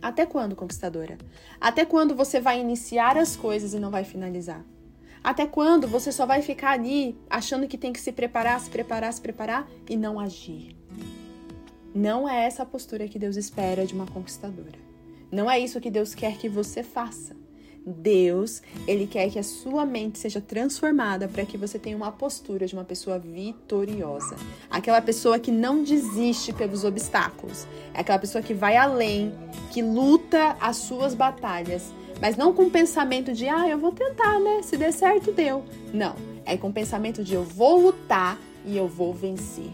Até 0.00 0.26
quando, 0.26 0.56
conquistadora? 0.56 1.18
Até 1.60 1.84
quando 1.84 2.12
você 2.12 2.40
vai 2.40 2.60
iniciar 2.60 3.16
as 3.16 3.36
coisas 3.36 3.72
e 3.72 3.78
não 3.78 3.90
vai 3.92 4.02
finalizar? 4.02 4.64
Até 5.22 5.46
quando 5.46 5.86
você 5.86 6.10
só 6.10 6.26
vai 6.26 6.42
ficar 6.42 6.72
ali 6.72 7.16
achando 7.30 7.68
que 7.68 7.78
tem 7.78 7.92
que 7.92 8.00
se 8.00 8.10
preparar, 8.10 8.58
se 8.58 8.68
preparar, 8.68 9.12
se 9.12 9.20
preparar 9.20 9.70
e 9.88 9.96
não 9.96 10.18
agir? 10.18 10.81
Não 11.94 12.28
é 12.28 12.44
essa 12.44 12.62
a 12.62 12.66
postura 12.66 13.06
que 13.06 13.18
Deus 13.18 13.36
espera 13.36 13.84
de 13.84 13.94
uma 13.94 14.06
conquistadora. 14.06 14.78
Não 15.30 15.50
é 15.50 15.58
isso 15.58 15.80
que 15.80 15.90
Deus 15.90 16.14
quer 16.14 16.38
que 16.38 16.48
você 16.48 16.82
faça. 16.82 17.36
Deus, 17.84 18.62
ele 18.86 19.06
quer 19.06 19.28
que 19.30 19.38
a 19.38 19.42
sua 19.42 19.84
mente 19.84 20.18
seja 20.18 20.40
transformada 20.40 21.26
para 21.26 21.44
que 21.44 21.58
você 21.58 21.78
tenha 21.78 21.96
uma 21.96 22.12
postura 22.12 22.66
de 22.66 22.74
uma 22.74 22.84
pessoa 22.84 23.18
vitoriosa. 23.18 24.36
Aquela 24.70 25.02
pessoa 25.02 25.38
que 25.38 25.50
não 25.50 25.82
desiste 25.82 26.52
pelos 26.52 26.84
obstáculos. 26.84 27.66
É 27.92 28.00
aquela 28.00 28.18
pessoa 28.18 28.42
que 28.42 28.54
vai 28.54 28.76
além, 28.76 29.32
que 29.72 29.82
luta 29.82 30.56
as 30.60 30.76
suas 30.76 31.14
batalhas, 31.14 31.92
mas 32.20 32.36
não 32.36 32.52
com 32.52 32.64
o 32.64 32.70
pensamento 32.70 33.32
de, 33.32 33.48
ah, 33.48 33.68
eu 33.68 33.78
vou 33.78 33.92
tentar, 33.92 34.38
né? 34.38 34.62
Se 34.62 34.76
der 34.76 34.92
certo, 34.92 35.32
deu. 35.32 35.64
Não. 35.92 36.14
É 36.44 36.56
com 36.56 36.68
o 36.68 36.72
pensamento 36.72 37.22
de 37.24 37.34
eu 37.34 37.42
vou 37.42 37.80
lutar 37.80 38.38
e 38.64 38.76
eu 38.76 38.86
vou 38.86 39.12
vencer. 39.12 39.70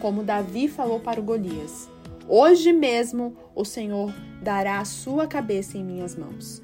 Como 0.00 0.22
Davi 0.22 0.68
falou 0.68 1.00
para 1.00 1.20
o 1.20 1.22
Golias: 1.22 1.88
Hoje 2.28 2.72
mesmo 2.72 3.36
o 3.54 3.64
Senhor 3.64 4.14
dará 4.42 4.78
a 4.78 4.84
sua 4.84 5.26
cabeça 5.26 5.76
em 5.76 5.84
minhas 5.84 6.14
mãos. 6.14 6.62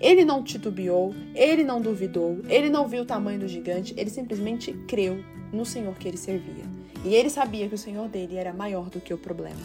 Ele 0.00 0.24
não 0.24 0.42
titubeou, 0.42 1.14
ele 1.34 1.64
não 1.64 1.80
duvidou, 1.80 2.38
ele 2.48 2.68
não 2.68 2.86
viu 2.86 3.02
o 3.02 3.06
tamanho 3.06 3.40
do 3.40 3.48
gigante, 3.48 3.94
ele 3.96 4.10
simplesmente 4.10 4.72
creu 4.86 5.24
no 5.52 5.64
Senhor 5.64 5.94
que 5.94 6.06
ele 6.06 6.16
servia. 6.16 6.64
E 7.04 7.14
ele 7.14 7.30
sabia 7.30 7.68
que 7.68 7.74
o 7.74 7.78
Senhor 7.78 8.08
dele 8.08 8.36
era 8.36 8.52
maior 8.52 8.90
do 8.90 9.00
que 9.00 9.14
o 9.14 9.18
problema. 9.18 9.60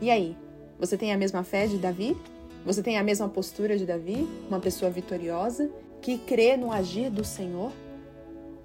E 0.00 0.10
aí, 0.10 0.36
você 0.78 0.96
tem 0.96 1.12
a 1.12 1.16
mesma 1.16 1.42
fé 1.42 1.66
de 1.66 1.78
Davi? 1.78 2.16
Você 2.64 2.82
tem 2.82 2.98
a 2.98 3.02
mesma 3.02 3.28
postura 3.28 3.76
de 3.78 3.86
Davi? 3.86 4.28
Uma 4.48 4.60
pessoa 4.60 4.90
vitoriosa 4.90 5.70
que 6.02 6.18
crê 6.18 6.56
no 6.56 6.72
agir 6.72 7.10
do 7.10 7.24
Senhor? 7.24 7.72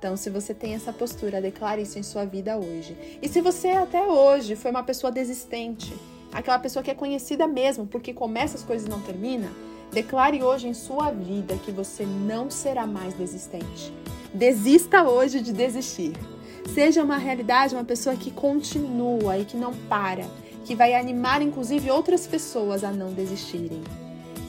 Então, 0.06 0.16
se 0.16 0.30
você 0.30 0.54
tem 0.54 0.76
essa 0.76 0.94
postura, 0.94 1.42
declare 1.42 1.82
isso 1.82 1.98
em 1.98 2.04
sua 2.04 2.26
vida 2.26 2.56
hoje. 2.56 2.96
E 3.24 3.28
se 3.28 3.42
você 3.42 3.70
até 3.70 4.06
hoje 4.06 4.56
foi 4.56 4.70
uma 4.70 4.84
pessoa 4.84 5.12
desistente, 5.12 5.92
aquela 6.32 6.60
pessoa 6.60 6.84
que 6.84 6.92
é 6.92 6.94
conhecida 6.94 7.48
mesmo 7.48 7.88
porque 7.88 8.14
começa 8.14 8.56
as 8.56 8.62
coisas 8.62 8.86
e 8.86 8.90
não 8.92 9.02
termina, 9.02 9.50
Declare 9.92 10.44
hoje 10.44 10.68
em 10.68 10.76
sua 10.76 11.10
vida 11.10 11.56
que 11.66 11.72
você 11.72 12.06
não 12.06 12.52
será 12.52 12.86
mais 12.86 13.16
desistente. 13.16 13.92
Desista 14.32 15.04
hoje 15.04 15.42
de 15.42 15.52
desistir. 15.52 16.14
Seja 16.72 17.04
uma 17.04 17.18
realidade, 17.18 17.74
uma 17.74 17.84
pessoa 17.84 18.16
que 18.16 18.30
continua 18.30 19.40
e 19.40 19.46
que 19.46 19.58
não 19.58 19.74
para, 19.90 20.26
que 20.66 20.76
vai 20.76 20.94
animar 20.94 21.42
inclusive 21.42 21.90
outras 21.90 22.28
pessoas 22.28 22.84
a 22.84 22.92
não 22.92 23.12
desistirem. 23.12 23.82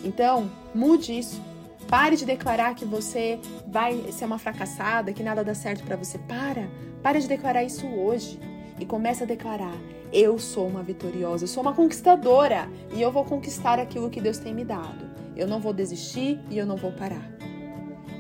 Então, 0.05 0.51
mude 0.75 1.19
isso. 1.19 1.41
Pare 1.89 2.17
de 2.17 2.25
declarar 2.25 2.75
que 2.75 2.85
você 2.85 3.39
vai 3.67 4.11
ser 4.11 4.25
uma 4.25 4.39
fracassada, 4.39 5.13
que 5.13 5.23
nada 5.23 5.45
dá 5.45 5.55
certo 5.55 5.85
para 5.85 5.97
você. 5.97 6.19
Para. 6.19 6.69
Pare 7.03 7.21
de 7.21 7.29
declarar 7.29 7.63
isso 7.63 7.87
hoje 7.87 8.41
e 8.79 8.85
comece 8.85 9.23
a 9.23 9.27
declarar: 9.27 9.75
eu 10.13 10.39
sou 10.39 10.67
uma 10.67 10.83
vitoriosa, 10.83 11.45
eu 11.45 11.49
sou 11.49 11.63
uma 11.63 11.73
conquistadora 11.73 12.69
e 12.93 13.01
eu 13.01 13.11
vou 13.13 13.25
conquistar 13.25 13.79
aquilo 13.79 14.11
que 14.11 14.21
Deus 14.21 14.39
tem 14.39 14.55
me 14.55 14.65
dado. 14.65 15.11
Eu 15.37 15.47
não 15.47 15.61
vou 15.61 15.73
desistir 15.73 16.41
e 16.51 16.59
eu 16.59 16.67
não 16.67 16.77
vou 16.77 16.93
parar. 16.93 17.31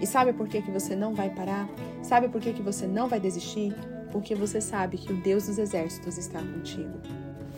E 0.00 0.06
sabe 0.06 0.32
por 0.32 0.46
que, 0.46 0.60
que 0.60 0.70
você 0.70 0.94
não 0.94 1.14
vai 1.14 1.30
parar? 1.30 1.68
Sabe 2.02 2.28
por 2.28 2.40
que, 2.40 2.52
que 2.52 2.62
você 2.62 2.86
não 2.86 3.08
vai 3.08 3.18
desistir? 3.18 3.74
Porque 4.12 4.34
você 4.34 4.60
sabe 4.60 4.98
que 4.98 5.12
o 5.12 5.22
Deus 5.22 5.46
dos 5.46 5.58
exércitos 5.58 6.18
está 6.18 6.38
contigo. 6.40 7.00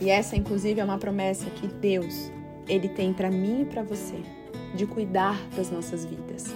E 0.00 0.08
essa, 0.08 0.36
inclusive, 0.36 0.80
é 0.80 0.84
uma 0.84 0.98
promessa 0.98 1.50
que 1.50 1.66
Deus 1.66 2.30
ele 2.68 2.88
tem 2.88 3.12
para 3.12 3.30
mim 3.30 3.62
e 3.62 3.64
para 3.64 3.82
você, 3.82 4.22
de 4.75 4.87
cuidar 4.87 5.38
das 5.56 5.70
nossas 5.70 6.04
vidas. 6.04 6.46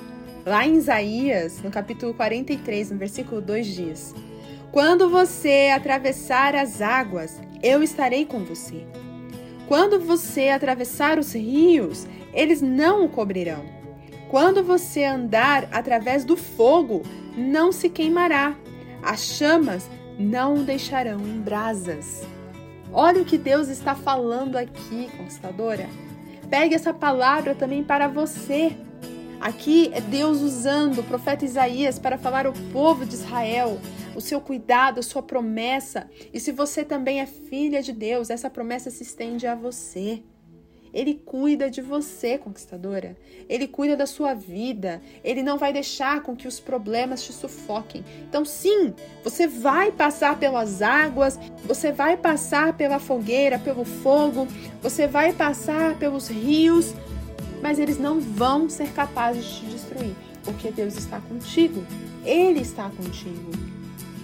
Lá 0.45 0.67
em 0.67 0.77
Isaías, 0.77 1.63
no 1.63 1.71
capítulo 1.71 2.13
43, 2.15 2.91
no 2.91 2.99
versículo 2.99 3.41
2 3.41 3.67
diz: 3.67 4.15
Quando 4.71 5.09
você 5.09 5.73
atravessar 5.75 6.57
as 6.57 6.81
águas, 6.83 7.41
eu 7.63 7.83
estarei 7.83 8.27
com 8.27 8.41
você. 8.41 8.85
Quando 9.69 10.01
você 10.01 10.49
atravessar 10.49 11.19
os 11.19 11.33
rios, 11.35 12.07
eles 12.35 12.61
não 12.61 13.05
o 13.05 13.09
cobrirão. 13.09 13.65
Quando 14.29 14.65
você 14.65 15.05
andar 15.05 15.69
através 15.71 16.25
do 16.25 16.37
fogo, 16.37 17.03
não 17.37 17.71
se 17.71 17.89
queimará. 17.89 18.57
As 19.03 19.21
chamas 19.21 19.89
não 20.19 20.55
o 20.55 20.65
deixarão 20.65 21.21
em 21.21 21.41
brasas. 21.41 22.23
Olha 22.93 23.23
o 23.23 23.25
que 23.25 23.39
Deus 23.39 23.69
está 23.69 23.95
falando 23.95 24.57
aqui, 24.57 25.09
conquistadora. 25.17 25.89
Pegue 26.53 26.75
essa 26.75 26.93
palavra 26.93 27.55
também 27.55 27.83
para 27.83 28.07
você. 28.09 28.77
Aqui 29.41 29.91
é 29.95 30.03
Deus 30.03 30.43
usando 30.43 30.99
o 30.99 31.03
profeta 31.03 31.47
Isaías 31.47 31.99
para 31.99 32.19
falar 32.19 32.45
ao 32.45 32.53
povo 32.71 33.07
de 33.07 33.15
Israel 33.15 33.81
o 34.15 34.21
seu 34.21 34.39
cuidado, 34.39 35.01
a 35.01 35.03
sua 35.03 35.23
promessa. 35.23 36.11
E 36.31 36.39
se 36.39 36.53
você 36.53 36.85
também 36.85 37.23
é 37.23 37.27
filha 37.27 37.81
de 37.81 37.91
Deus, 37.91 38.29
essa 38.29 38.51
promessa 38.51 38.91
se 38.91 39.03
estende 39.03 39.47
a 39.47 39.55
você. 39.55 40.23
Ele 40.93 41.15
cuida 41.15 41.71
de 41.71 41.81
você, 41.81 42.37
conquistadora. 42.37 43.17
Ele 43.49 43.67
cuida 43.67 43.97
da 43.97 44.07
sua 44.07 44.35
vida. 44.35 45.01
Ele 45.25 45.43
não 45.43 45.57
vai 45.57 45.73
deixar 45.73 46.23
com 46.23 46.37
que 46.37 46.47
os 46.47 46.61
problemas 46.61 47.23
te 47.23 47.33
sufoquem. 47.33 48.05
Então, 48.29 48.45
sim, 48.45 48.93
você 49.25 49.47
vai 49.47 49.91
passar 49.91 50.39
pelas 50.39 50.83
águas, 50.83 51.39
você 51.65 51.91
vai 51.91 52.17
passar 52.17 52.77
pela 52.77 52.99
fogueira, 52.99 53.59
pelo 53.59 53.85
fogo, 53.85 54.47
você 54.83 55.07
vai 55.07 55.33
passar 55.33 55.99
pelos 55.99 56.29
rios, 56.29 56.95
mas 57.63 57.79
eles 57.79 57.99
não 57.99 58.21
vão 58.21 58.69
ser 58.69 58.93
capazes 58.93 59.45
de 59.45 59.61
te 59.61 59.67
destruir, 59.67 60.15
porque 60.45 60.71
Deus 60.71 60.97
está 60.97 61.21
contigo. 61.21 61.85
Ele 62.25 62.61
está 62.61 62.91
contigo. 62.91 63.51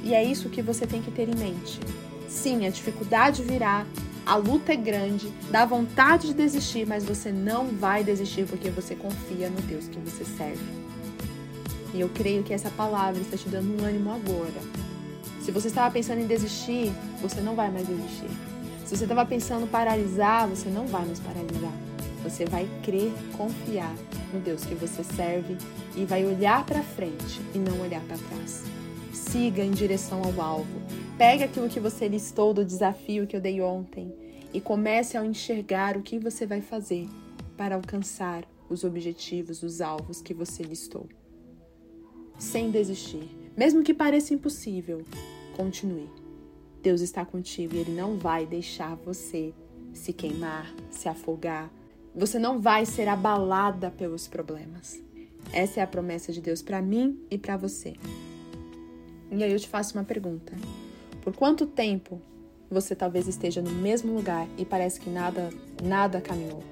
E 0.03 0.15
é 0.15 0.23
isso 0.23 0.49
que 0.49 0.63
você 0.63 0.87
tem 0.87 1.03
que 1.03 1.11
ter 1.11 1.29
em 1.29 1.35
mente. 1.35 1.81
Sim, 2.29 2.67
a 2.67 2.71
dificuldade 2.71 3.43
virá, 3.43 3.87
a 4.29 4.37
luta 4.37 4.75
é 4.75 4.77
grande, 4.77 5.33
dá 5.51 5.65
vontade 5.65 6.27
de 6.27 6.35
desistir, 6.35 6.87
mas 6.87 7.03
você 7.03 7.33
não 7.33 7.69
vai 7.69 8.05
desistir 8.05 8.47
porque 8.47 8.69
você 8.69 8.95
confia 8.95 9.49
no 9.49 9.63
Deus 9.63 9.89
que 9.89 9.99
você 10.01 10.23
serve. 10.23 10.63
E 11.95 12.01
eu 12.01 12.11
creio 12.11 12.43
que 12.43 12.53
essa 12.53 12.69
palavra 12.69 13.19
está 13.23 13.39
te 13.39 13.49
dando 13.49 13.81
um 13.81 13.87
ânimo 13.87 14.11
agora. 14.11 14.61
Se 15.41 15.51
você 15.51 15.69
estava 15.69 15.91
pensando 15.91 16.21
em 16.21 16.27
desistir, 16.27 16.93
você 17.23 17.41
não 17.41 17.55
vai 17.55 17.71
mais 17.71 17.87
desistir. 17.87 18.29
Se 18.85 18.99
você 18.99 19.05
estava 19.05 19.25
pensando 19.25 19.65
em 19.65 19.69
paralisar, 19.69 20.47
você 20.47 20.69
não 20.69 20.87
vai 20.87 21.07
mais 21.07 21.21
paralisar. 21.21 21.73
você 22.23 22.45
vai 22.45 22.69
crer, 22.83 23.11
confiar 23.35 23.95
no 24.35 24.41
Deus 24.41 24.63
que 24.63 24.75
você 24.75 25.03
serve 25.03 25.57
e 25.97 26.05
vai 26.05 26.27
olhar 26.27 26.67
para 26.67 26.83
frente 26.83 27.41
e 27.55 27.59
não 27.59 27.81
olhar 27.81 28.03
para 28.03 28.19
trás. 28.19 28.65
Siga 29.11 29.63
em 29.63 29.71
direção 29.71 30.21
ao 30.23 30.39
alvo. 30.39 31.08
Pegue 31.19 31.43
aquilo 31.43 31.69
que 31.69 31.81
você 31.81 32.07
listou 32.07 32.55
do 32.55 32.65
desafio 32.65 33.27
que 33.27 33.35
eu 33.35 33.41
dei 33.41 33.61
ontem 33.61 34.15
e 34.55 34.61
comece 34.61 35.17
a 35.17 35.27
enxergar 35.27 35.97
o 35.97 36.03
que 36.03 36.17
você 36.17 36.47
vai 36.47 36.61
fazer 36.61 37.09
para 37.57 37.75
alcançar 37.75 38.45
os 38.71 38.85
objetivos, 38.85 39.65
os 39.65 39.81
alvos 39.81 40.23
que 40.23 40.33
você 40.33 40.63
listou. 40.63 41.09
Sem 42.39 42.71
desistir. 42.71 43.29
Mesmo 43.57 43.83
que 43.83 43.93
pareça 43.93 44.33
impossível, 44.33 45.03
continue. 45.57 46.09
Deus 46.81 47.01
está 47.01 47.25
contigo 47.25 47.75
e 47.75 47.79
Ele 47.79 47.97
não 47.97 48.17
vai 48.17 48.47
deixar 48.47 48.95
você 48.95 49.53
se 49.93 50.13
queimar, 50.13 50.73
se 50.89 51.09
afogar. 51.09 51.69
Você 52.15 52.39
não 52.39 52.61
vai 52.61 52.87
ser 52.87 53.09
abalada 53.09 53.91
pelos 53.91 54.29
problemas. 54.29 55.03
Essa 55.53 55.81
é 55.81 55.83
a 55.83 55.87
promessa 55.89 56.33
de 56.33 56.41
Deus 56.41 56.63
para 56.63 56.81
mim 56.81 57.19
e 57.29 57.37
para 57.37 57.57
você. 57.57 57.95
E 59.33 59.43
aí 59.43 59.53
eu 59.53 59.59
te 59.59 59.69
faço 59.69 59.99
uma 59.99 60.05
pergunta: 60.05 60.55
por 61.29 61.37
quanto 61.37 61.67
tempo 61.67 62.23
você 62.71 62.95
talvez 62.95 63.29
esteja 63.29 63.61
no 63.61 63.71
mesmo 63.71 64.15
lugar 64.15 64.49
e 64.57 64.65
parece 64.65 64.99
que 64.99 65.11
nada, 65.11 65.51
nada 65.83 66.23
caminhou? 66.23 66.63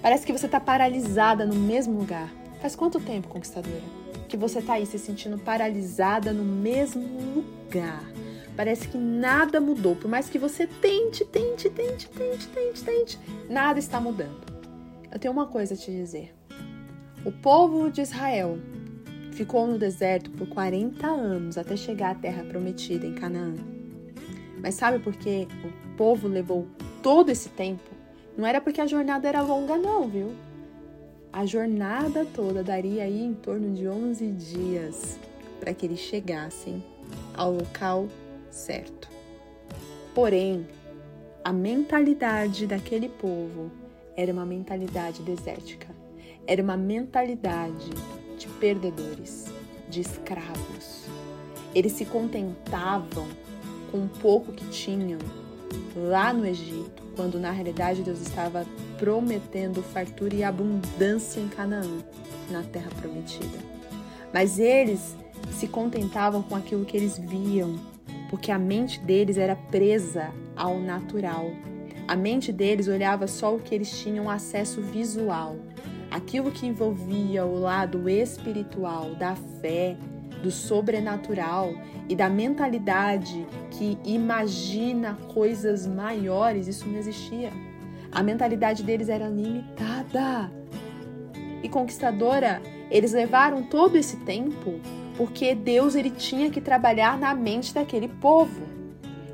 Parece 0.00 0.24
que 0.24 0.32
você 0.32 0.46
está 0.46 0.60
paralisada 0.60 1.44
no 1.44 1.56
mesmo 1.56 1.98
lugar. 1.98 2.32
Faz 2.60 2.76
quanto 2.76 3.00
tempo, 3.00 3.26
conquistadora, 3.26 3.82
que 4.28 4.36
você 4.36 4.60
está 4.60 4.74
aí 4.74 4.86
se 4.86 5.00
sentindo 5.00 5.36
paralisada 5.36 6.32
no 6.32 6.44
mesmo 6.44 7.02
lugar? 7.34 8.04
Parece 8.56 8.86
que 8.86 8.96
nada 8.96 9.60
mudou. 9.60 9.96
Por 9.96 10.08
mais 10.08 10.30
que 10.30 10.38
você 10.38 10.64
tente, 10.64 11.24
tente, 11.24 11.68
tente, 11.68 12.08
tente, 12.08 12.46
tente, 12.46 12.84
tente, 12.84 13.18
nada 13.50 13.80
está 13.80 14.00
mudando. 14.00 14.46
Eu 15.10 15.18
tenho 15.18 15.32
uma 15.32 15.46
coisa 15.46 15.74
a 15.74 15.76
te 15.76 15.90
dizer. 15.90 16.32
O 17.24 17.32
povo 17.32 17.90
de 17.90 18.02
Israel 18.02 18.58
ficou 19.32 19.66
no 19.66 19.76
deserto 19.76 20.30
por 20.30 20.48
40 20.48 21.04
anos 21.04 21.58
até 21.58 21.76
chegar 21.76 22.12
à 22.12 22.14
terra 22.14 22.44
prometida 22.44 23.04
em 23.04 23.14
Canaã. 23.16 23.77
Mas 24.60 24.74
sabe 24.74 24.98
por 24.98 25.14
que 25.14 25.46
o 25.64 25.96
povo 25.96 26.28
levou 26.28 26.66
todo 27.02 27.30
esse 27.30 27.48
tempo? 27.48 27.90
Não 28.36 28.46
era 28.46 28.60
porque 28.60 28.80
a 28.80 28.86
jornada 28.86 29.28
era 29.28 29.42
longa, 29.42 29.76
não, 29.76 30.08
viu? 30.08 30.32
A 31.32 31.44
jornada 31.44 32.24
toda 32.24 32.62
daria 32.62 33.04
aí 33.04 33.22
em 33.22 33.34
torno 33.34 33.74
de 33.74 33.86
11 33.86 34.26
dias 34.32 35.18
para 35.60 35.74
que 35.74 35.86
eles 35.86 35.98
chegassem 35.98 36.82
ao 37.34 37.52
local 37.52 38.08
certo. 38.50 39.08
Porém, 40.14 40.66
a 41.44 41.52
mentalidade 41.52 42.66
daquele 42.66 43.08
povo 43.08 43.70
era 44.16 44.32
uma 44.32 44.44
mentalidade 44.44 45.22
desértica, 45.22 45.88
era 46.46 46.62
uma 46.62 46.76
mentalidade 46.76 47.90
de 48.36 48.48
perdedores, 48.60 49.46
de 49.88 50.00
escravos. 50.00 51.06
Eles 51.74 51.92
se 51.92 52.04
contentavam 52.04 53.28
com 53.90 53.98
o 54.04 54.08
pouco 54.08 54.52
que 54.52 54.66
tinham 54.68 55.18
lá 55.96 56.32
no 56.32 56.46
Egito, 56.46 57.02
quando 57.16 57.38
na 57.38 57.50
realidade 57.50 58.02
Deus 58.02 58.20
estava 58.20 58.64
prometendo 58.98 59.82
fartura 59.82 60.34
e 60.34 60.44
abundância 60.44 61.40
em 61.40 61.48
Canaã, 61.48 61.98
na 62.50 62.62
terra 62.62 62.90
prometida. 63.00 63.58
Mas 64.32 64.58
eles 64.58 65.16
se 65.50 65.66
contentavam 65.66 66.42
com 66.42 66.54
aquilo 66.54 66.84
que 66.84 66.96
eles 66.96 67.18
viam, 67.18 67.78
porque 68.30 68.50
a 68.50 68.58
mente 68.58 69.00
deles 69.00 69.38
era 69.38 69.56
presa 69.56 70.30
ao 70.56 70.78
natural. 70.78 71.50
A 72.06 72.16
mente 72.16 72.52
deles 72.52 72.88
olhava 72.88 73.26
só 73.26 73.54
o 73.54 73.60
que 73.60 73.74
eles 73.74 73.98
tinham 74.00 74.30
acesso 74.30 74.80
visual, 74.80 75.56
aquilo 76.10 76.50
que 76.50 76.66
envolvia 76.66 77.44
o 77.44 77.58
lado 77.58 78.08
espiritual, 78.08 79.14
da 79.14 79.34
fé, 79.60 79.96
do 80.42 80.50
sobrenatural 80.50 81.72
e 82.08 82.16
da 82.16 82.28
mentalidade 82.28 83.46
que 83.70 83.98
imagina 84.04 85.18
coisas 85.32 85.86
maiores, 85.86 86.66
isso 86.66 86.88
não 86.88 86.98
existia. 86.98 87.50
A 88.10 88.22
mentalidade 88.22 88.82
deles 88.82 89.08
era 89.08 89.28
limitada. 89.28 90.50
E 91.62 91.68
conquistadora, 91.68 92.62
eles 92.90 93.12
levaram 93.12 93.62
todo 93.62 93.96
esse 93.96 94.16
tempo 94.18 94.80
porque 95.16 95.54
Deus 95.54 95.96
ele 95.96 96.10
tinha 96.10 96.48
que 96.48 96.60
trabalhar 96.60 97.18
na 97.18 97.34
mente 97.34 97.74
daquele 97.74 98.08
povo. 98.08 98.62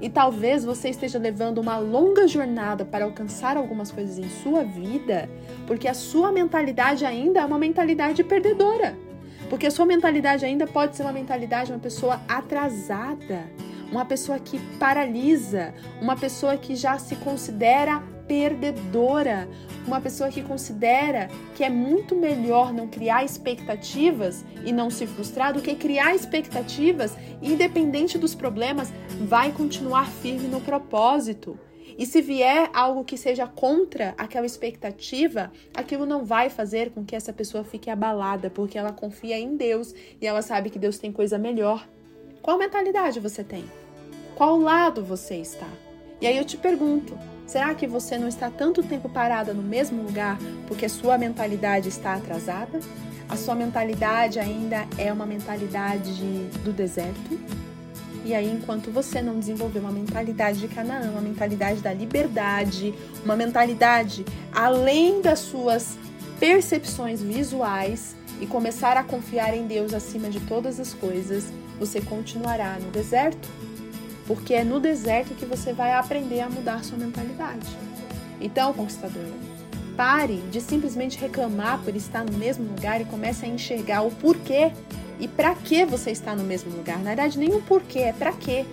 E 0.01 0.09
talvez 0.09 0.65
você 0.65 0.89
esteja 0.89 1.19
levando 1.19 1.59
uma 1.59 1.79
longa 1.79 2.27
jornada 2.27 2.85
para 2.85 3.05
alcançar 3.05 3.57
algumas 3.57 3.91
coisas 3.91 4.19
em 4.19 4.29
sua 4.43 4.65
vida, 4.65 5.29
porque 5.67 5.87
a 5.87 5.95
sua 5.95 6.33
mentalidade 6.33 7.05
ainda 7.05 7.41
é 7.41 7.45
uma 7.45 7.59
mentalidade 7.59 8.25
perdedora. 8.25 9.04
Porque 9.49 9.67
a 9.67 9.71
sua 9.71 9.87
mentalidade 9.87 10.45
ainda 10.45 10.67
pode 10.67 10.97
ser 10.97 11.03
uma 11.03 11.13
mentalidade 11.13 11.67
de 11.67 11.73
uma 11.73 11.79
pessoa 11.79 12.21
atrasada, 12.29 13.45
uma 13.91 14.05
pessoa 14.05 14.39
que 14.39 14.59
paralisa, 14.79 15.75
uma 16.01 16.17
pessoa 16.17 16.57
que 16.57 16.75
já 16.75 16.99
se 16.99 17.17
considera 17.17 18.03
perdedora, 18.27 19.49
uma 19.87 20.01
pessoa 20.01 20.31
que 20.31 20.43
considera 20.43 21.29
que 21.55 21.63
é 21.63 21.69
muito 21.69 22.17
melhor 22.17 22.73
não 22.73 22.89
criar 22.89 23.25
expectativas 23.25 24.45
e 24.65 24.73
não 24.73 24.89
se 24.91 25.07
frustrar 25.07 25.53
do 25.53 25.61
que 25.61 25.75
criar 25.75 26.15
expectativas 26.15 27.15
independente 27.43 28.17
dos 28.17 28.35
problemas, 28.35 28.93
vai 29.21 29.53
continuar 29.53 30.07
firme 30.07 30.49
no 30.49 30.61
propósito. 30.61 31.59
E 31.97 32.05
se 32.07 32.21
vier 32.21 32.71
algo 32.73 33.05
que 33.05 33.17
seja 33.17 33.47
contra 33.47 34.15
aquela 34.19 34.47
expectativa, 34.47 35.53
aquilo 35.75 36.05
não 36.05 36.25
vai 36.25 36.51
fazer 36.51 36.91
com 36.91 37.05
que 37.05 37.15
essa 37.15 37.33
pessoa 37.33 37.63
fique 37.63 37.89
abalada, 37.89 38.51
porque 38.51 38.77
ela 38.77 38.93
confia 38.93 39.39
em 39.39 39.57
Deus 39.57 39.95
e 40.21 40.27
ela 40.27 40.43
sabe 40.43 40.71
que 40.71 40.79
Deus 40.79 40.99
tem 40.99 41.13
coisa 41.13 41.39
melhor. 41.39 41.87
Qual 42.43 42.59
mentalidade 42.59 43.21
você 43.21 43.45
tem? 43.45 43.65
Qual 44.35 44.59
lado 44.59 45.05
você 45.05 45.37
está? 45.37 45.69
E 46.21 46.27
aí 46.27 46.37
eu 46.37 46.45
te 46.45 46.57
pergunto: 46.57 47.17
será 47.47 47.75
que 47.75 47.87
você 47.87 48.19
não 48.19 48.27
está 48.27 48.51
tanto 48.51 48.83
tempo 48.83 49.09
parada 49.09 49.55
no 49.55 49.63
mesmo 49.63 50.03
lugar 50.03 50.39
porque 50.67 50.89
sua 50.89 51.17
mentalidade 51.17 51.89
está 51.89 52.15
atrasada? 52.15 52.81
A 53.29 53.37
sua 53.37 53.55
mentalidade 53.55 54.39
ainda 54.39 54.87
é 54.99 55.13
uma 55.13 55.25
mentalidade 55.25 56.13
do 56.65 56.73
deserto? 56.73 57.64
E 58.25 58.35
aí, 58.35 58.51
enquanto 58.51 58.91
você 58.91 59.21
não 59.21 59.39
desenvolver 59.39 59.81
uma 59.81 59.93
mentalidade 59.93 60.59
de 60.59 60.69
Canaã, 60.69 61.11
uma 61.11 61.21
mentalidade 61.21 61.81
da 61.81 61.93
liberdade, 61.93 62.95
uma 63.25 63.37
mentalidade 63.37 64.25
além 64.53 65.21
das 65.21 65.41
suas 65.41 65.99
percepções 66.41 67.21
visuais 67.21 68.17
e 68.41 68.47
começar 68.47 68.97
a 68.97 69.05
confiar 69.05 69.55
em 69.55 69.67
Deus 69.67 69.93
acima 69.93 70.31
de 70.31 70.41
todas 70.41 70.81
as 70.81 70.95
coisas, 70.95 71.53
você 71.79 72.01
continuará 72.01 72.79
no 72.81 72.91
deserto 72.91 73.49
porque 74.27 74.55
é 74.55 74.65
no 74.65 74.81
deserto 74.81 75.35
que 75.35 75.45
você 75.45 75.73
vai 75.73 75.93
aprender 75.93 76.41
a 76.41 76.49
mudar 76.49 76.83
sua 76.83 76.99
mentalidade. 76.99 77.67
Então, 78.41 78.73
conquistadora, 78.73 79.33
pare 79.97 80.43
de 80.51 80.61
simplesmente 80.61 81.19
reclamar 81.19 81.81
por 81.83 81.95
estar 81.95 82.25
no 82.25 82.37
mesmo 82.37 82.65
lugar 82.65 83.01
e 83.01 83.05
comece 83.05 83.45
a 83.45 83.49
enxergar 83.49 84.03
o 84.03 84.11
porquê 84.11 84.73
e 85.19 85.29
para 85.29 85.55
que 85.55 85.85
você 85.85 86.11
está 86.11 86.35
no 86.35 86.45
mesmo 86.45 86.75
lugar. 86.77 86.99
Na 86.99 87.15
verdade, 87.15 87.39
o 87.51 87.63
porquê, 87.63 88.01
é 88.01 88.13
para 88.13 88.33
quê. 88.33 88.65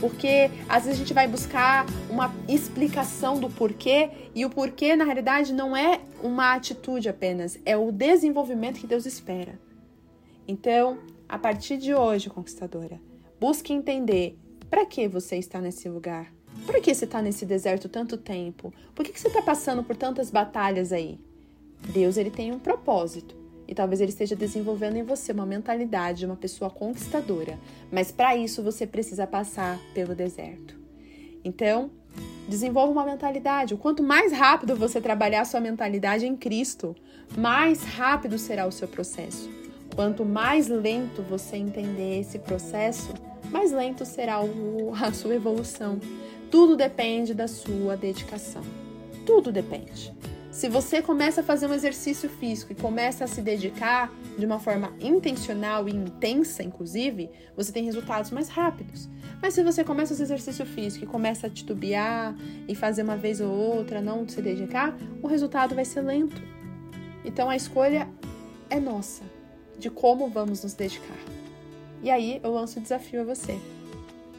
Porque 0.00 0.50
às 0.66 0.84
vezes 0.84 0.98
a 0.98 1.02
gente 1.02 1.12
vai 1.12 1.28
buscar 1.28 1.84
uma 2.08 2.34
explicação 2.48 3.38
do 3.38 3.50
porquê 3.50 4.10
e 4.34 4.46
o 4.46 4.50
porquê, 4.50 4.96
na 4.96 5.04
realidade, 5.04 5.52
não 5.52 5.76
é 5.76 6.00
uma 6.22 6.54
atitude 6.54 7.08
apenas, 7.08 7.58
é 7.66 7.76
o 7.76 7.92
desenvolvimento 7.92 8.80
que 8.80 8.86
Deus 8.86 9.04
espera. 9.04 9.60
Então, 10.48 10.98
a 11.28 11.38
partir 11.38 11.76
de 11.76 11.94
hoje, 11.94 12.30
conquistadora, 12.30 12.98
busque 13.38 13.74
entender 13.74 14.38
para 14.70 14.86
que 14.86 15.06
você 15.06 15.36
está 15.36 15.60
nesse 15.60 15.88
lugar? 15.88 16.32
Por 16.64 16.80
que 16.80 16.94
você 16.94 17.04
está 17.04 17.20
nesse 17.20 17.44
deserto 17.44 17.88
tanto 17.88 18.16
tempo? 18.16 18.72
Por 18.94 19.04
que, 19.04 19.12
que 19.12 19.20
você 19.20 19.28
está 19.28 19.42
passando 19.42 19.82
por 19.82 19.96
tantas 19.96 20.30
batalhas 20.30 20.92
aí? 20.92 21.18
Deus 21.92 22.16
ele 22.16 22.30
tem 22.30 22.52
um 22.52 22.58
propósito 22.58 23.39
e 23.70 23.74
talvez 23.74 24.00
ele 24.00 24.10
esteja 24.10 24.34
desenvolvendo 24.34 24.96
em 24.96 25.04
você 25.04 25.30
uma 25.30 25.46
mentalidade 25.46 26.18
de 26.18 26.26
uma 26.26 26.34
pessoa 26.34 26.68
conquistadora, 26.68 27.56
mas 27.90 28.10
para 28.10 28.36
isso 28.36 28.64
você 28.64 28.84
precisa 28.84 29.28
passar 29.28 29.78
pelo 29.94 30.12
deserto. 30.12 30.76
Então, 31.44 31.88
desenvolva 32.48 32.90
uma 32.90 33.04
mentalidade. 33.04 33.72
O 33.72 33.78
quanto 33.78 34.02
mais 34.02 34.32
rápido 34.32 34.74
você 34.74 35.00
trabalhar 35.00 35.44
sua 35.44 35.60
mentalidade 35.60 36.26
em 36.26 36.36
Cristo, 36.36 36.96
mais 37.38 37.84
rápido 37.84 38.38
será 38.38 38.66
o 38.66 38.72
seu 38.72 38.88
processo. 38.88 39.48
Quanto 39.94 40.24
mais 40.24 40.66
lento 40.66 41.22
você 41.22 41.56
entender 41.56 42.18
esse 42.18 42.40
processo, 42.40 43.14
mais 43.52 43.70
lento 43.70 44.04
será 44.04 44.42
o, 44.42 44.92
a 45.00 45.12
sua 45.12 45.36
evolução. 45.36 46.00
Tudo 46.50 46.76
depende 46.76 47.34
da 47.34 47.46
sua 47.46 47.96
dedicação. 47.96 48.62
Tudo 49.24 49.52
depende. 49.52 50.12
Se 50.50 50.68
você 50.68 51.00
começa 51.00 51.42
a 51.42 51.44
fazer 51.44 51.68
um 51.68 51.72
exercício 51.72 52.28
físico 52.28 52.72
e 52.72 52.74
começa 52.74 53.24
a 53.24 53.28
se 53.28 53.40
dedicar 53.40 54.12
de 54.36 54.44
uma 54.44 54.58
forma 54.58 54.92
intencional 55.00 55.88
e 55.88 55.92
intensa, 55.92 56.60
inclusive, 56.64 57.30
você 57.56 57.70
tem 57.70 57.84
resultados 57.84 58.32
mais 58.32 58.48
rápidos. 58.48 59.08
Mas 59.40 59.54
se 59.54 59.62
você 59.62 59.84
começa 59.84 60.12
esse 60.12 60.22
exercício 60.22 60.66
físico 60.66 61.04
e 61.04 61.08
começa 61.08 61.46
a 61.46 61.50
titubear 61.50 62.34
e 62.66 62.74
fazer 62.74 63.04
uma 63.04 63.16
vez 63.16 63.40
ou 63.40 63.48
outra, 63.48 64.00
não 64.00 64.28
se 64.28 64.42
dedicar, 64.42 64.96
o 65.22 65.28
resultado 65.28 65.74
vai 65.74 65.84
ser 65.84 66.00
lento. 66.00 66.42
Então 67.24 67.48
a 67.48 67.54
escolha 67.54 68.08
é 68.68 68.80
nossa 68.80 69.22
de 69.78 69.88
como 69.88 70.28
vamos 70.28 70.64
nos 70.64 70.74
dedicar. 70.74 71.18
E 72.02 72.10
aí 72.10 72.40
eu 72.42 72.52
lanço 72.52 72.80
o 72.80 72.82
desafio 72.82 73.20
a 73.20 73.24
você. 73.24 73.56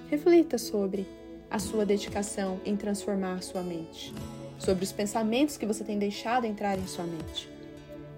Reflita 0.09 0.57
sobre 0.57 1.07
a 1.49 1.57
sua 1.57 1.85
dedicação 1.85 2.59
em 2.65 2.75
transformar 2.75 3.41
sua 3.41 3.63
mente 3.63 4.13
sobre 4.61 4.83
os 4.83 4.91
pensamentos 4.91 5.57
que 5.57 5.65
você 5.65 5.83
tem 5.83 5.97
deixado 5.97 6.45
entrar 6.45 6.77
em 6.77 6.85
sua 6.85 7.05
mente. 7.05 7.49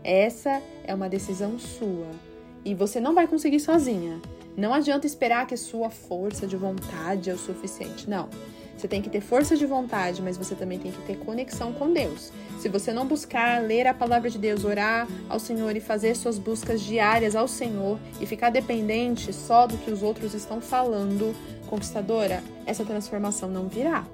Essa 0.03 0.61
é 0.83 0.93
uma 0.93 1.07
decisão 1.07 1.57
sua 1.57 2.07
e 2.65 2.75
você 2.75 2.99
não 2.99 3.15
vai 3.15 3.27
conseguir 3.27 3.59
sozinha. 3.59 4.21
Não 4.55 4.73
adianta 4.73 5.07
esperar 5.07 5.47
que 5.47 5.53
a 5.53 5.57
sua 5.57 5.89
força 5.89 6.45
de 6.45 6.55
vontade 6.55 7.29
é 7.29 7.33
o 7.33 7.37
suficiente. 7.37 8.09
Não. 8.09 8.29
Você 8.77 8.87
tem 8.87 9.01
que 9.01 9.09
ter 9.09 9.21
força 9.21 9.55
de 9.55 9.65
vontade, 9.65 10.21
mas 10.21 10.35
você 10.35 10.55
também 10.55 10.77
tem 10.77 10.91
que 10.91 11.01
ter 11.03 11.17
conexão 11.17 11.71
com 11.71 11.93
Deus. 11.93 12.31
Se 12.59 12.67
você 12.67 12.91
não 12.91 13.05
buscar 13.05 13.61
ler 13.61 13.87
a 13.87 13.93
palavra 13.93 14.29
de 14.29 14.37
Deus, 14.37 14.65
orar 14.65 15.07
ao 15.29 15.39
Senhor 15.39 15.75
e 15.75 15.79
fazer 15.79 16.15
suas 16.15 16.37
buscas 16.37 16.81
diárias 16.81 17.35
ao 17.35 17.47
Senhor 17.47 17.97
e 18.19 18.25
ficar 18.25 18.49
dependente 18.49 19.31
só 19.31 19.65
do 19.65 19.77
que 19.77 19.91
os 19.91 20.03
outros 20.03 20.33
estão 20.33 20.59
falando, 20.59 21.33
conquistadora, 21.67 22.43
essa 22.65 22.83
transformação 22.83 23.47
não 23.47 23.67
virá. 23.67 24.05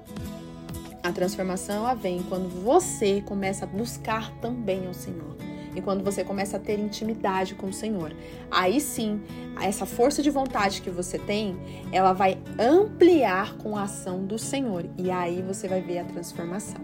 A 1.10 1.12
transformação 1.12 1.78
ela 1.78 1.94
vem 1.94 2.22
quando 2.22 2.48
você 2.48 3.20
começa 3.20 3.64
a 3.64 3.68
buscar 3.68 4.30
também 4.40 4.86
ao 4.86 4.94
Senhor. 4.94 5.36
E 5.74 5.82
quando 5.82 6.04
você 6.04 6.22
começa 6.22 6.56
a 6.56 6.60
ter 6.60 6.78
intimidade 6.78 7.56
com 7.56 7.66
o 7.66 7.72
Senhor. 7.72 8.14
Aí 8.48 8.80
sim, 8.80 9.20
essa 9.60 9.84
força 9.84 10.22
de 10.22 10.30
vontade 10.30 10.80
que 10.80 10.88
você 10.88 11.18
tem, 11.18 11.58
ela 11.90 12.12
vai 12.12 12.38
ampliar 12.56 13.56
com 13.56 13.76
a 13.76 13.82
ação 13.82 14.24
do 14.24 14.38
Senhor. 14.38 14.88
E 14.96 15.10
aí 15.10 15.42
você 15.42 15.66
vai 15.66 15.80
ver 15.80 15.98
a 15.98 16.04
transformação. 16.04 16.80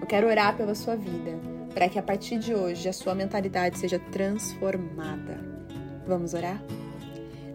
Eu 0.00 0.06
quero 0.06 0.26
orar 0.26 0.56
pela 0.56 0.74
sua 0.74 0.96
vida, 0.96 1.38
para 1.74 1.86
que 1.86 1.98
a 1.98 2.02
partir 2.02 2.38
de 2.38 2.54
hoje 2.54 2.88
a 2.88 2.94
sua 2.94 3.14
mentalidade 3.14 3.78
seja 3.78 3.98
transformada. 4.10 5.38
Vamos 6.06 6.32
orar? 6.32 6.62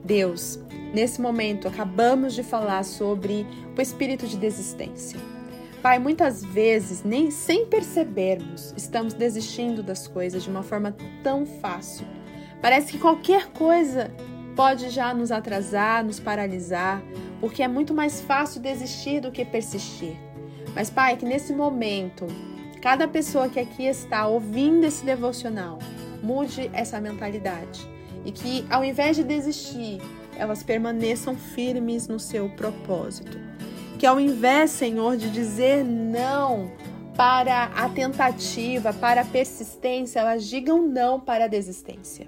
Deus, 0.05 0.59
nesse 0.93 1.19
momento 1.19 1.67
acabamos 1.67 2.35
de 2.35 2.43
falar 2.43 2.83
sobre 2.83 3.47
o 3.75 3.81
espírito 3.81 4.27
de 4.27 4.37
desistência. 4.37 5.32
Pai, 5.83 5.99
muitas 5.99 6.45
vezes, 6.45 7.03
nem 7.03 7.29
sem 7.29 7.65
percebermos, 7.65 8.73
estamos 8.77 9.13
desistindo 9.13 9.83
das 9.83 10.07
coisas 10.07 10.41
de 10.41 10.49
uma 10.49 10.63
forma 10.63 10.95
tão 11.21 11.45
fácil. 11.45 12.07
Parece 12.61 12.93
que 12.93 12.97
qualquer 12.97 13.47
coisa 13.47 14.09
pode 14.55 14.89
já 14.89 15.13
nos 15.13 15.29
atrasar, 15.29 16.01
nos 16.05 16.21
paralisar, 16.21 17.03
porque 17.41 17.61
é 17.61 17.67
muito 17.67 17.93
mais 17.93 18.21
fácil 18.21 18.61
desistir 18.61 19.19
do 19.19 19.29
que 19.29 19.43
persistir. 19.43 20.15
Mas, 20.73 20.89
Pai, 20.89 21.17
que 21.17 21.25
nesse 21.25 21.51
momento, 21.51 22.27
cada 22.81 23.05
pessoa 23.05 23.49
que 23.49 23.59
aqui 23.59 23.85
está 23.85 24.25
ouvindo 24.25 24.85
esse 24.85 25.03
devocional 25.03 25.79
mude 26.21 26.71
essa 26.71 27.01
mentalidade 27.01 27.85
e 28.23 28.31
que, 28.31 28.65
ao 28.69 28.85
invés 28.85 29.17
de 29.17 29.23
desistir, 29.25 29.99
elas 30.37 30.63
permaneçam 30.63 31.35
firmes 31.35 32.07
no 32.07 32.21
seu 32.21 32.47
propósito 32.51 33.52
que 34.03 34.07
ao 34.07 34.19
invés, 34.19 34.71
Senhor, 34.71 35.15
de 35.15 35.29
dizer 35.29 35.81
não 35.81 36.69
para 37.15 37.67
a 37.67 37.87
tentativa, 37.87 38.91
para 38.91 39.21
a 39.21 39.25
persistência, 39.25 40.19
elas 40.19 40.43
digam 40.43 40.85
não 40.85 41.21
para 41.21 41.45
a 41.45 41.47
desistência. 41.47 42.27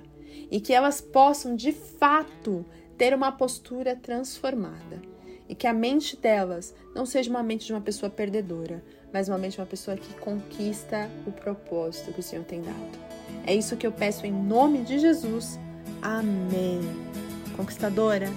E 0.50 0.62
que 0.62 0.72
elas 0.72 1.02
possam, 1.02 1.54
de 1.54 1.74
fato, 1.74 2.66
ter 2.98 3.14
uma 3.14 3.30
postura 3.30 3.94
transformada. 3.94 5.02
E 5.50 5.54
que 5.54 5.68
a 5.68 5.74
mente 5.74 6.16
delas 6.16 6.74
não 6.96 7.06
seja 7.06 7.30
uma 7.30 7.44
mente 7.44 7.66
de 7.66 7.74
uma 7.74 7.82
pessoa 7.82 8.10
perdedora, 8.10 8.82
mas 9.12 9.28
uma 9.28 9.38
mente 9.38 9.56
de 9.56 9.60
uma 9.60 9.68
pessoa 9.68 9.98
que 9.98 10.14
conquista 10.14 11.10
o 11.28 11.32
propósito 11.34 12.14
que 12.14 12.22
o 12.22 12.24
Senhor 12.24 12.46
tem 12.46 12.62
dado. 12.62 12.98
É 13.46 13.54
isso 13.54 13.76
que 13.76 13.86
eu 13.86 13.92
peço 13.92 14.26
em 14.26 14.32
nome 14.32 14.84
de 14.84 14.98
Jesus. 14.98 15.60
Amém. 16.02 16.80
Conquistadora, 17.58 18.30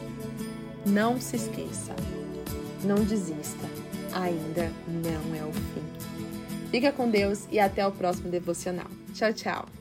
não 0.85 1.20
se 1.20 1.37
esqueça. 1.37 1.94
Não 2.85 2.97
desista, 3.05 3.67
ainda 4.12 4.71
não 4.87 5.35
é 5.35 5.45
o 5.45 5.53
fim. 5.53 5.83
Fica 6.71 6.93
com 6.93 7.11
Deus 7.11 7.47
e 7.51 7.59
até 7.59 7.87
o 7.87 7.93
próximo 7.93 8.31
devocional. 8.31 8.87
Tchau, 9.14 9.33
tchau. 9.33 9.78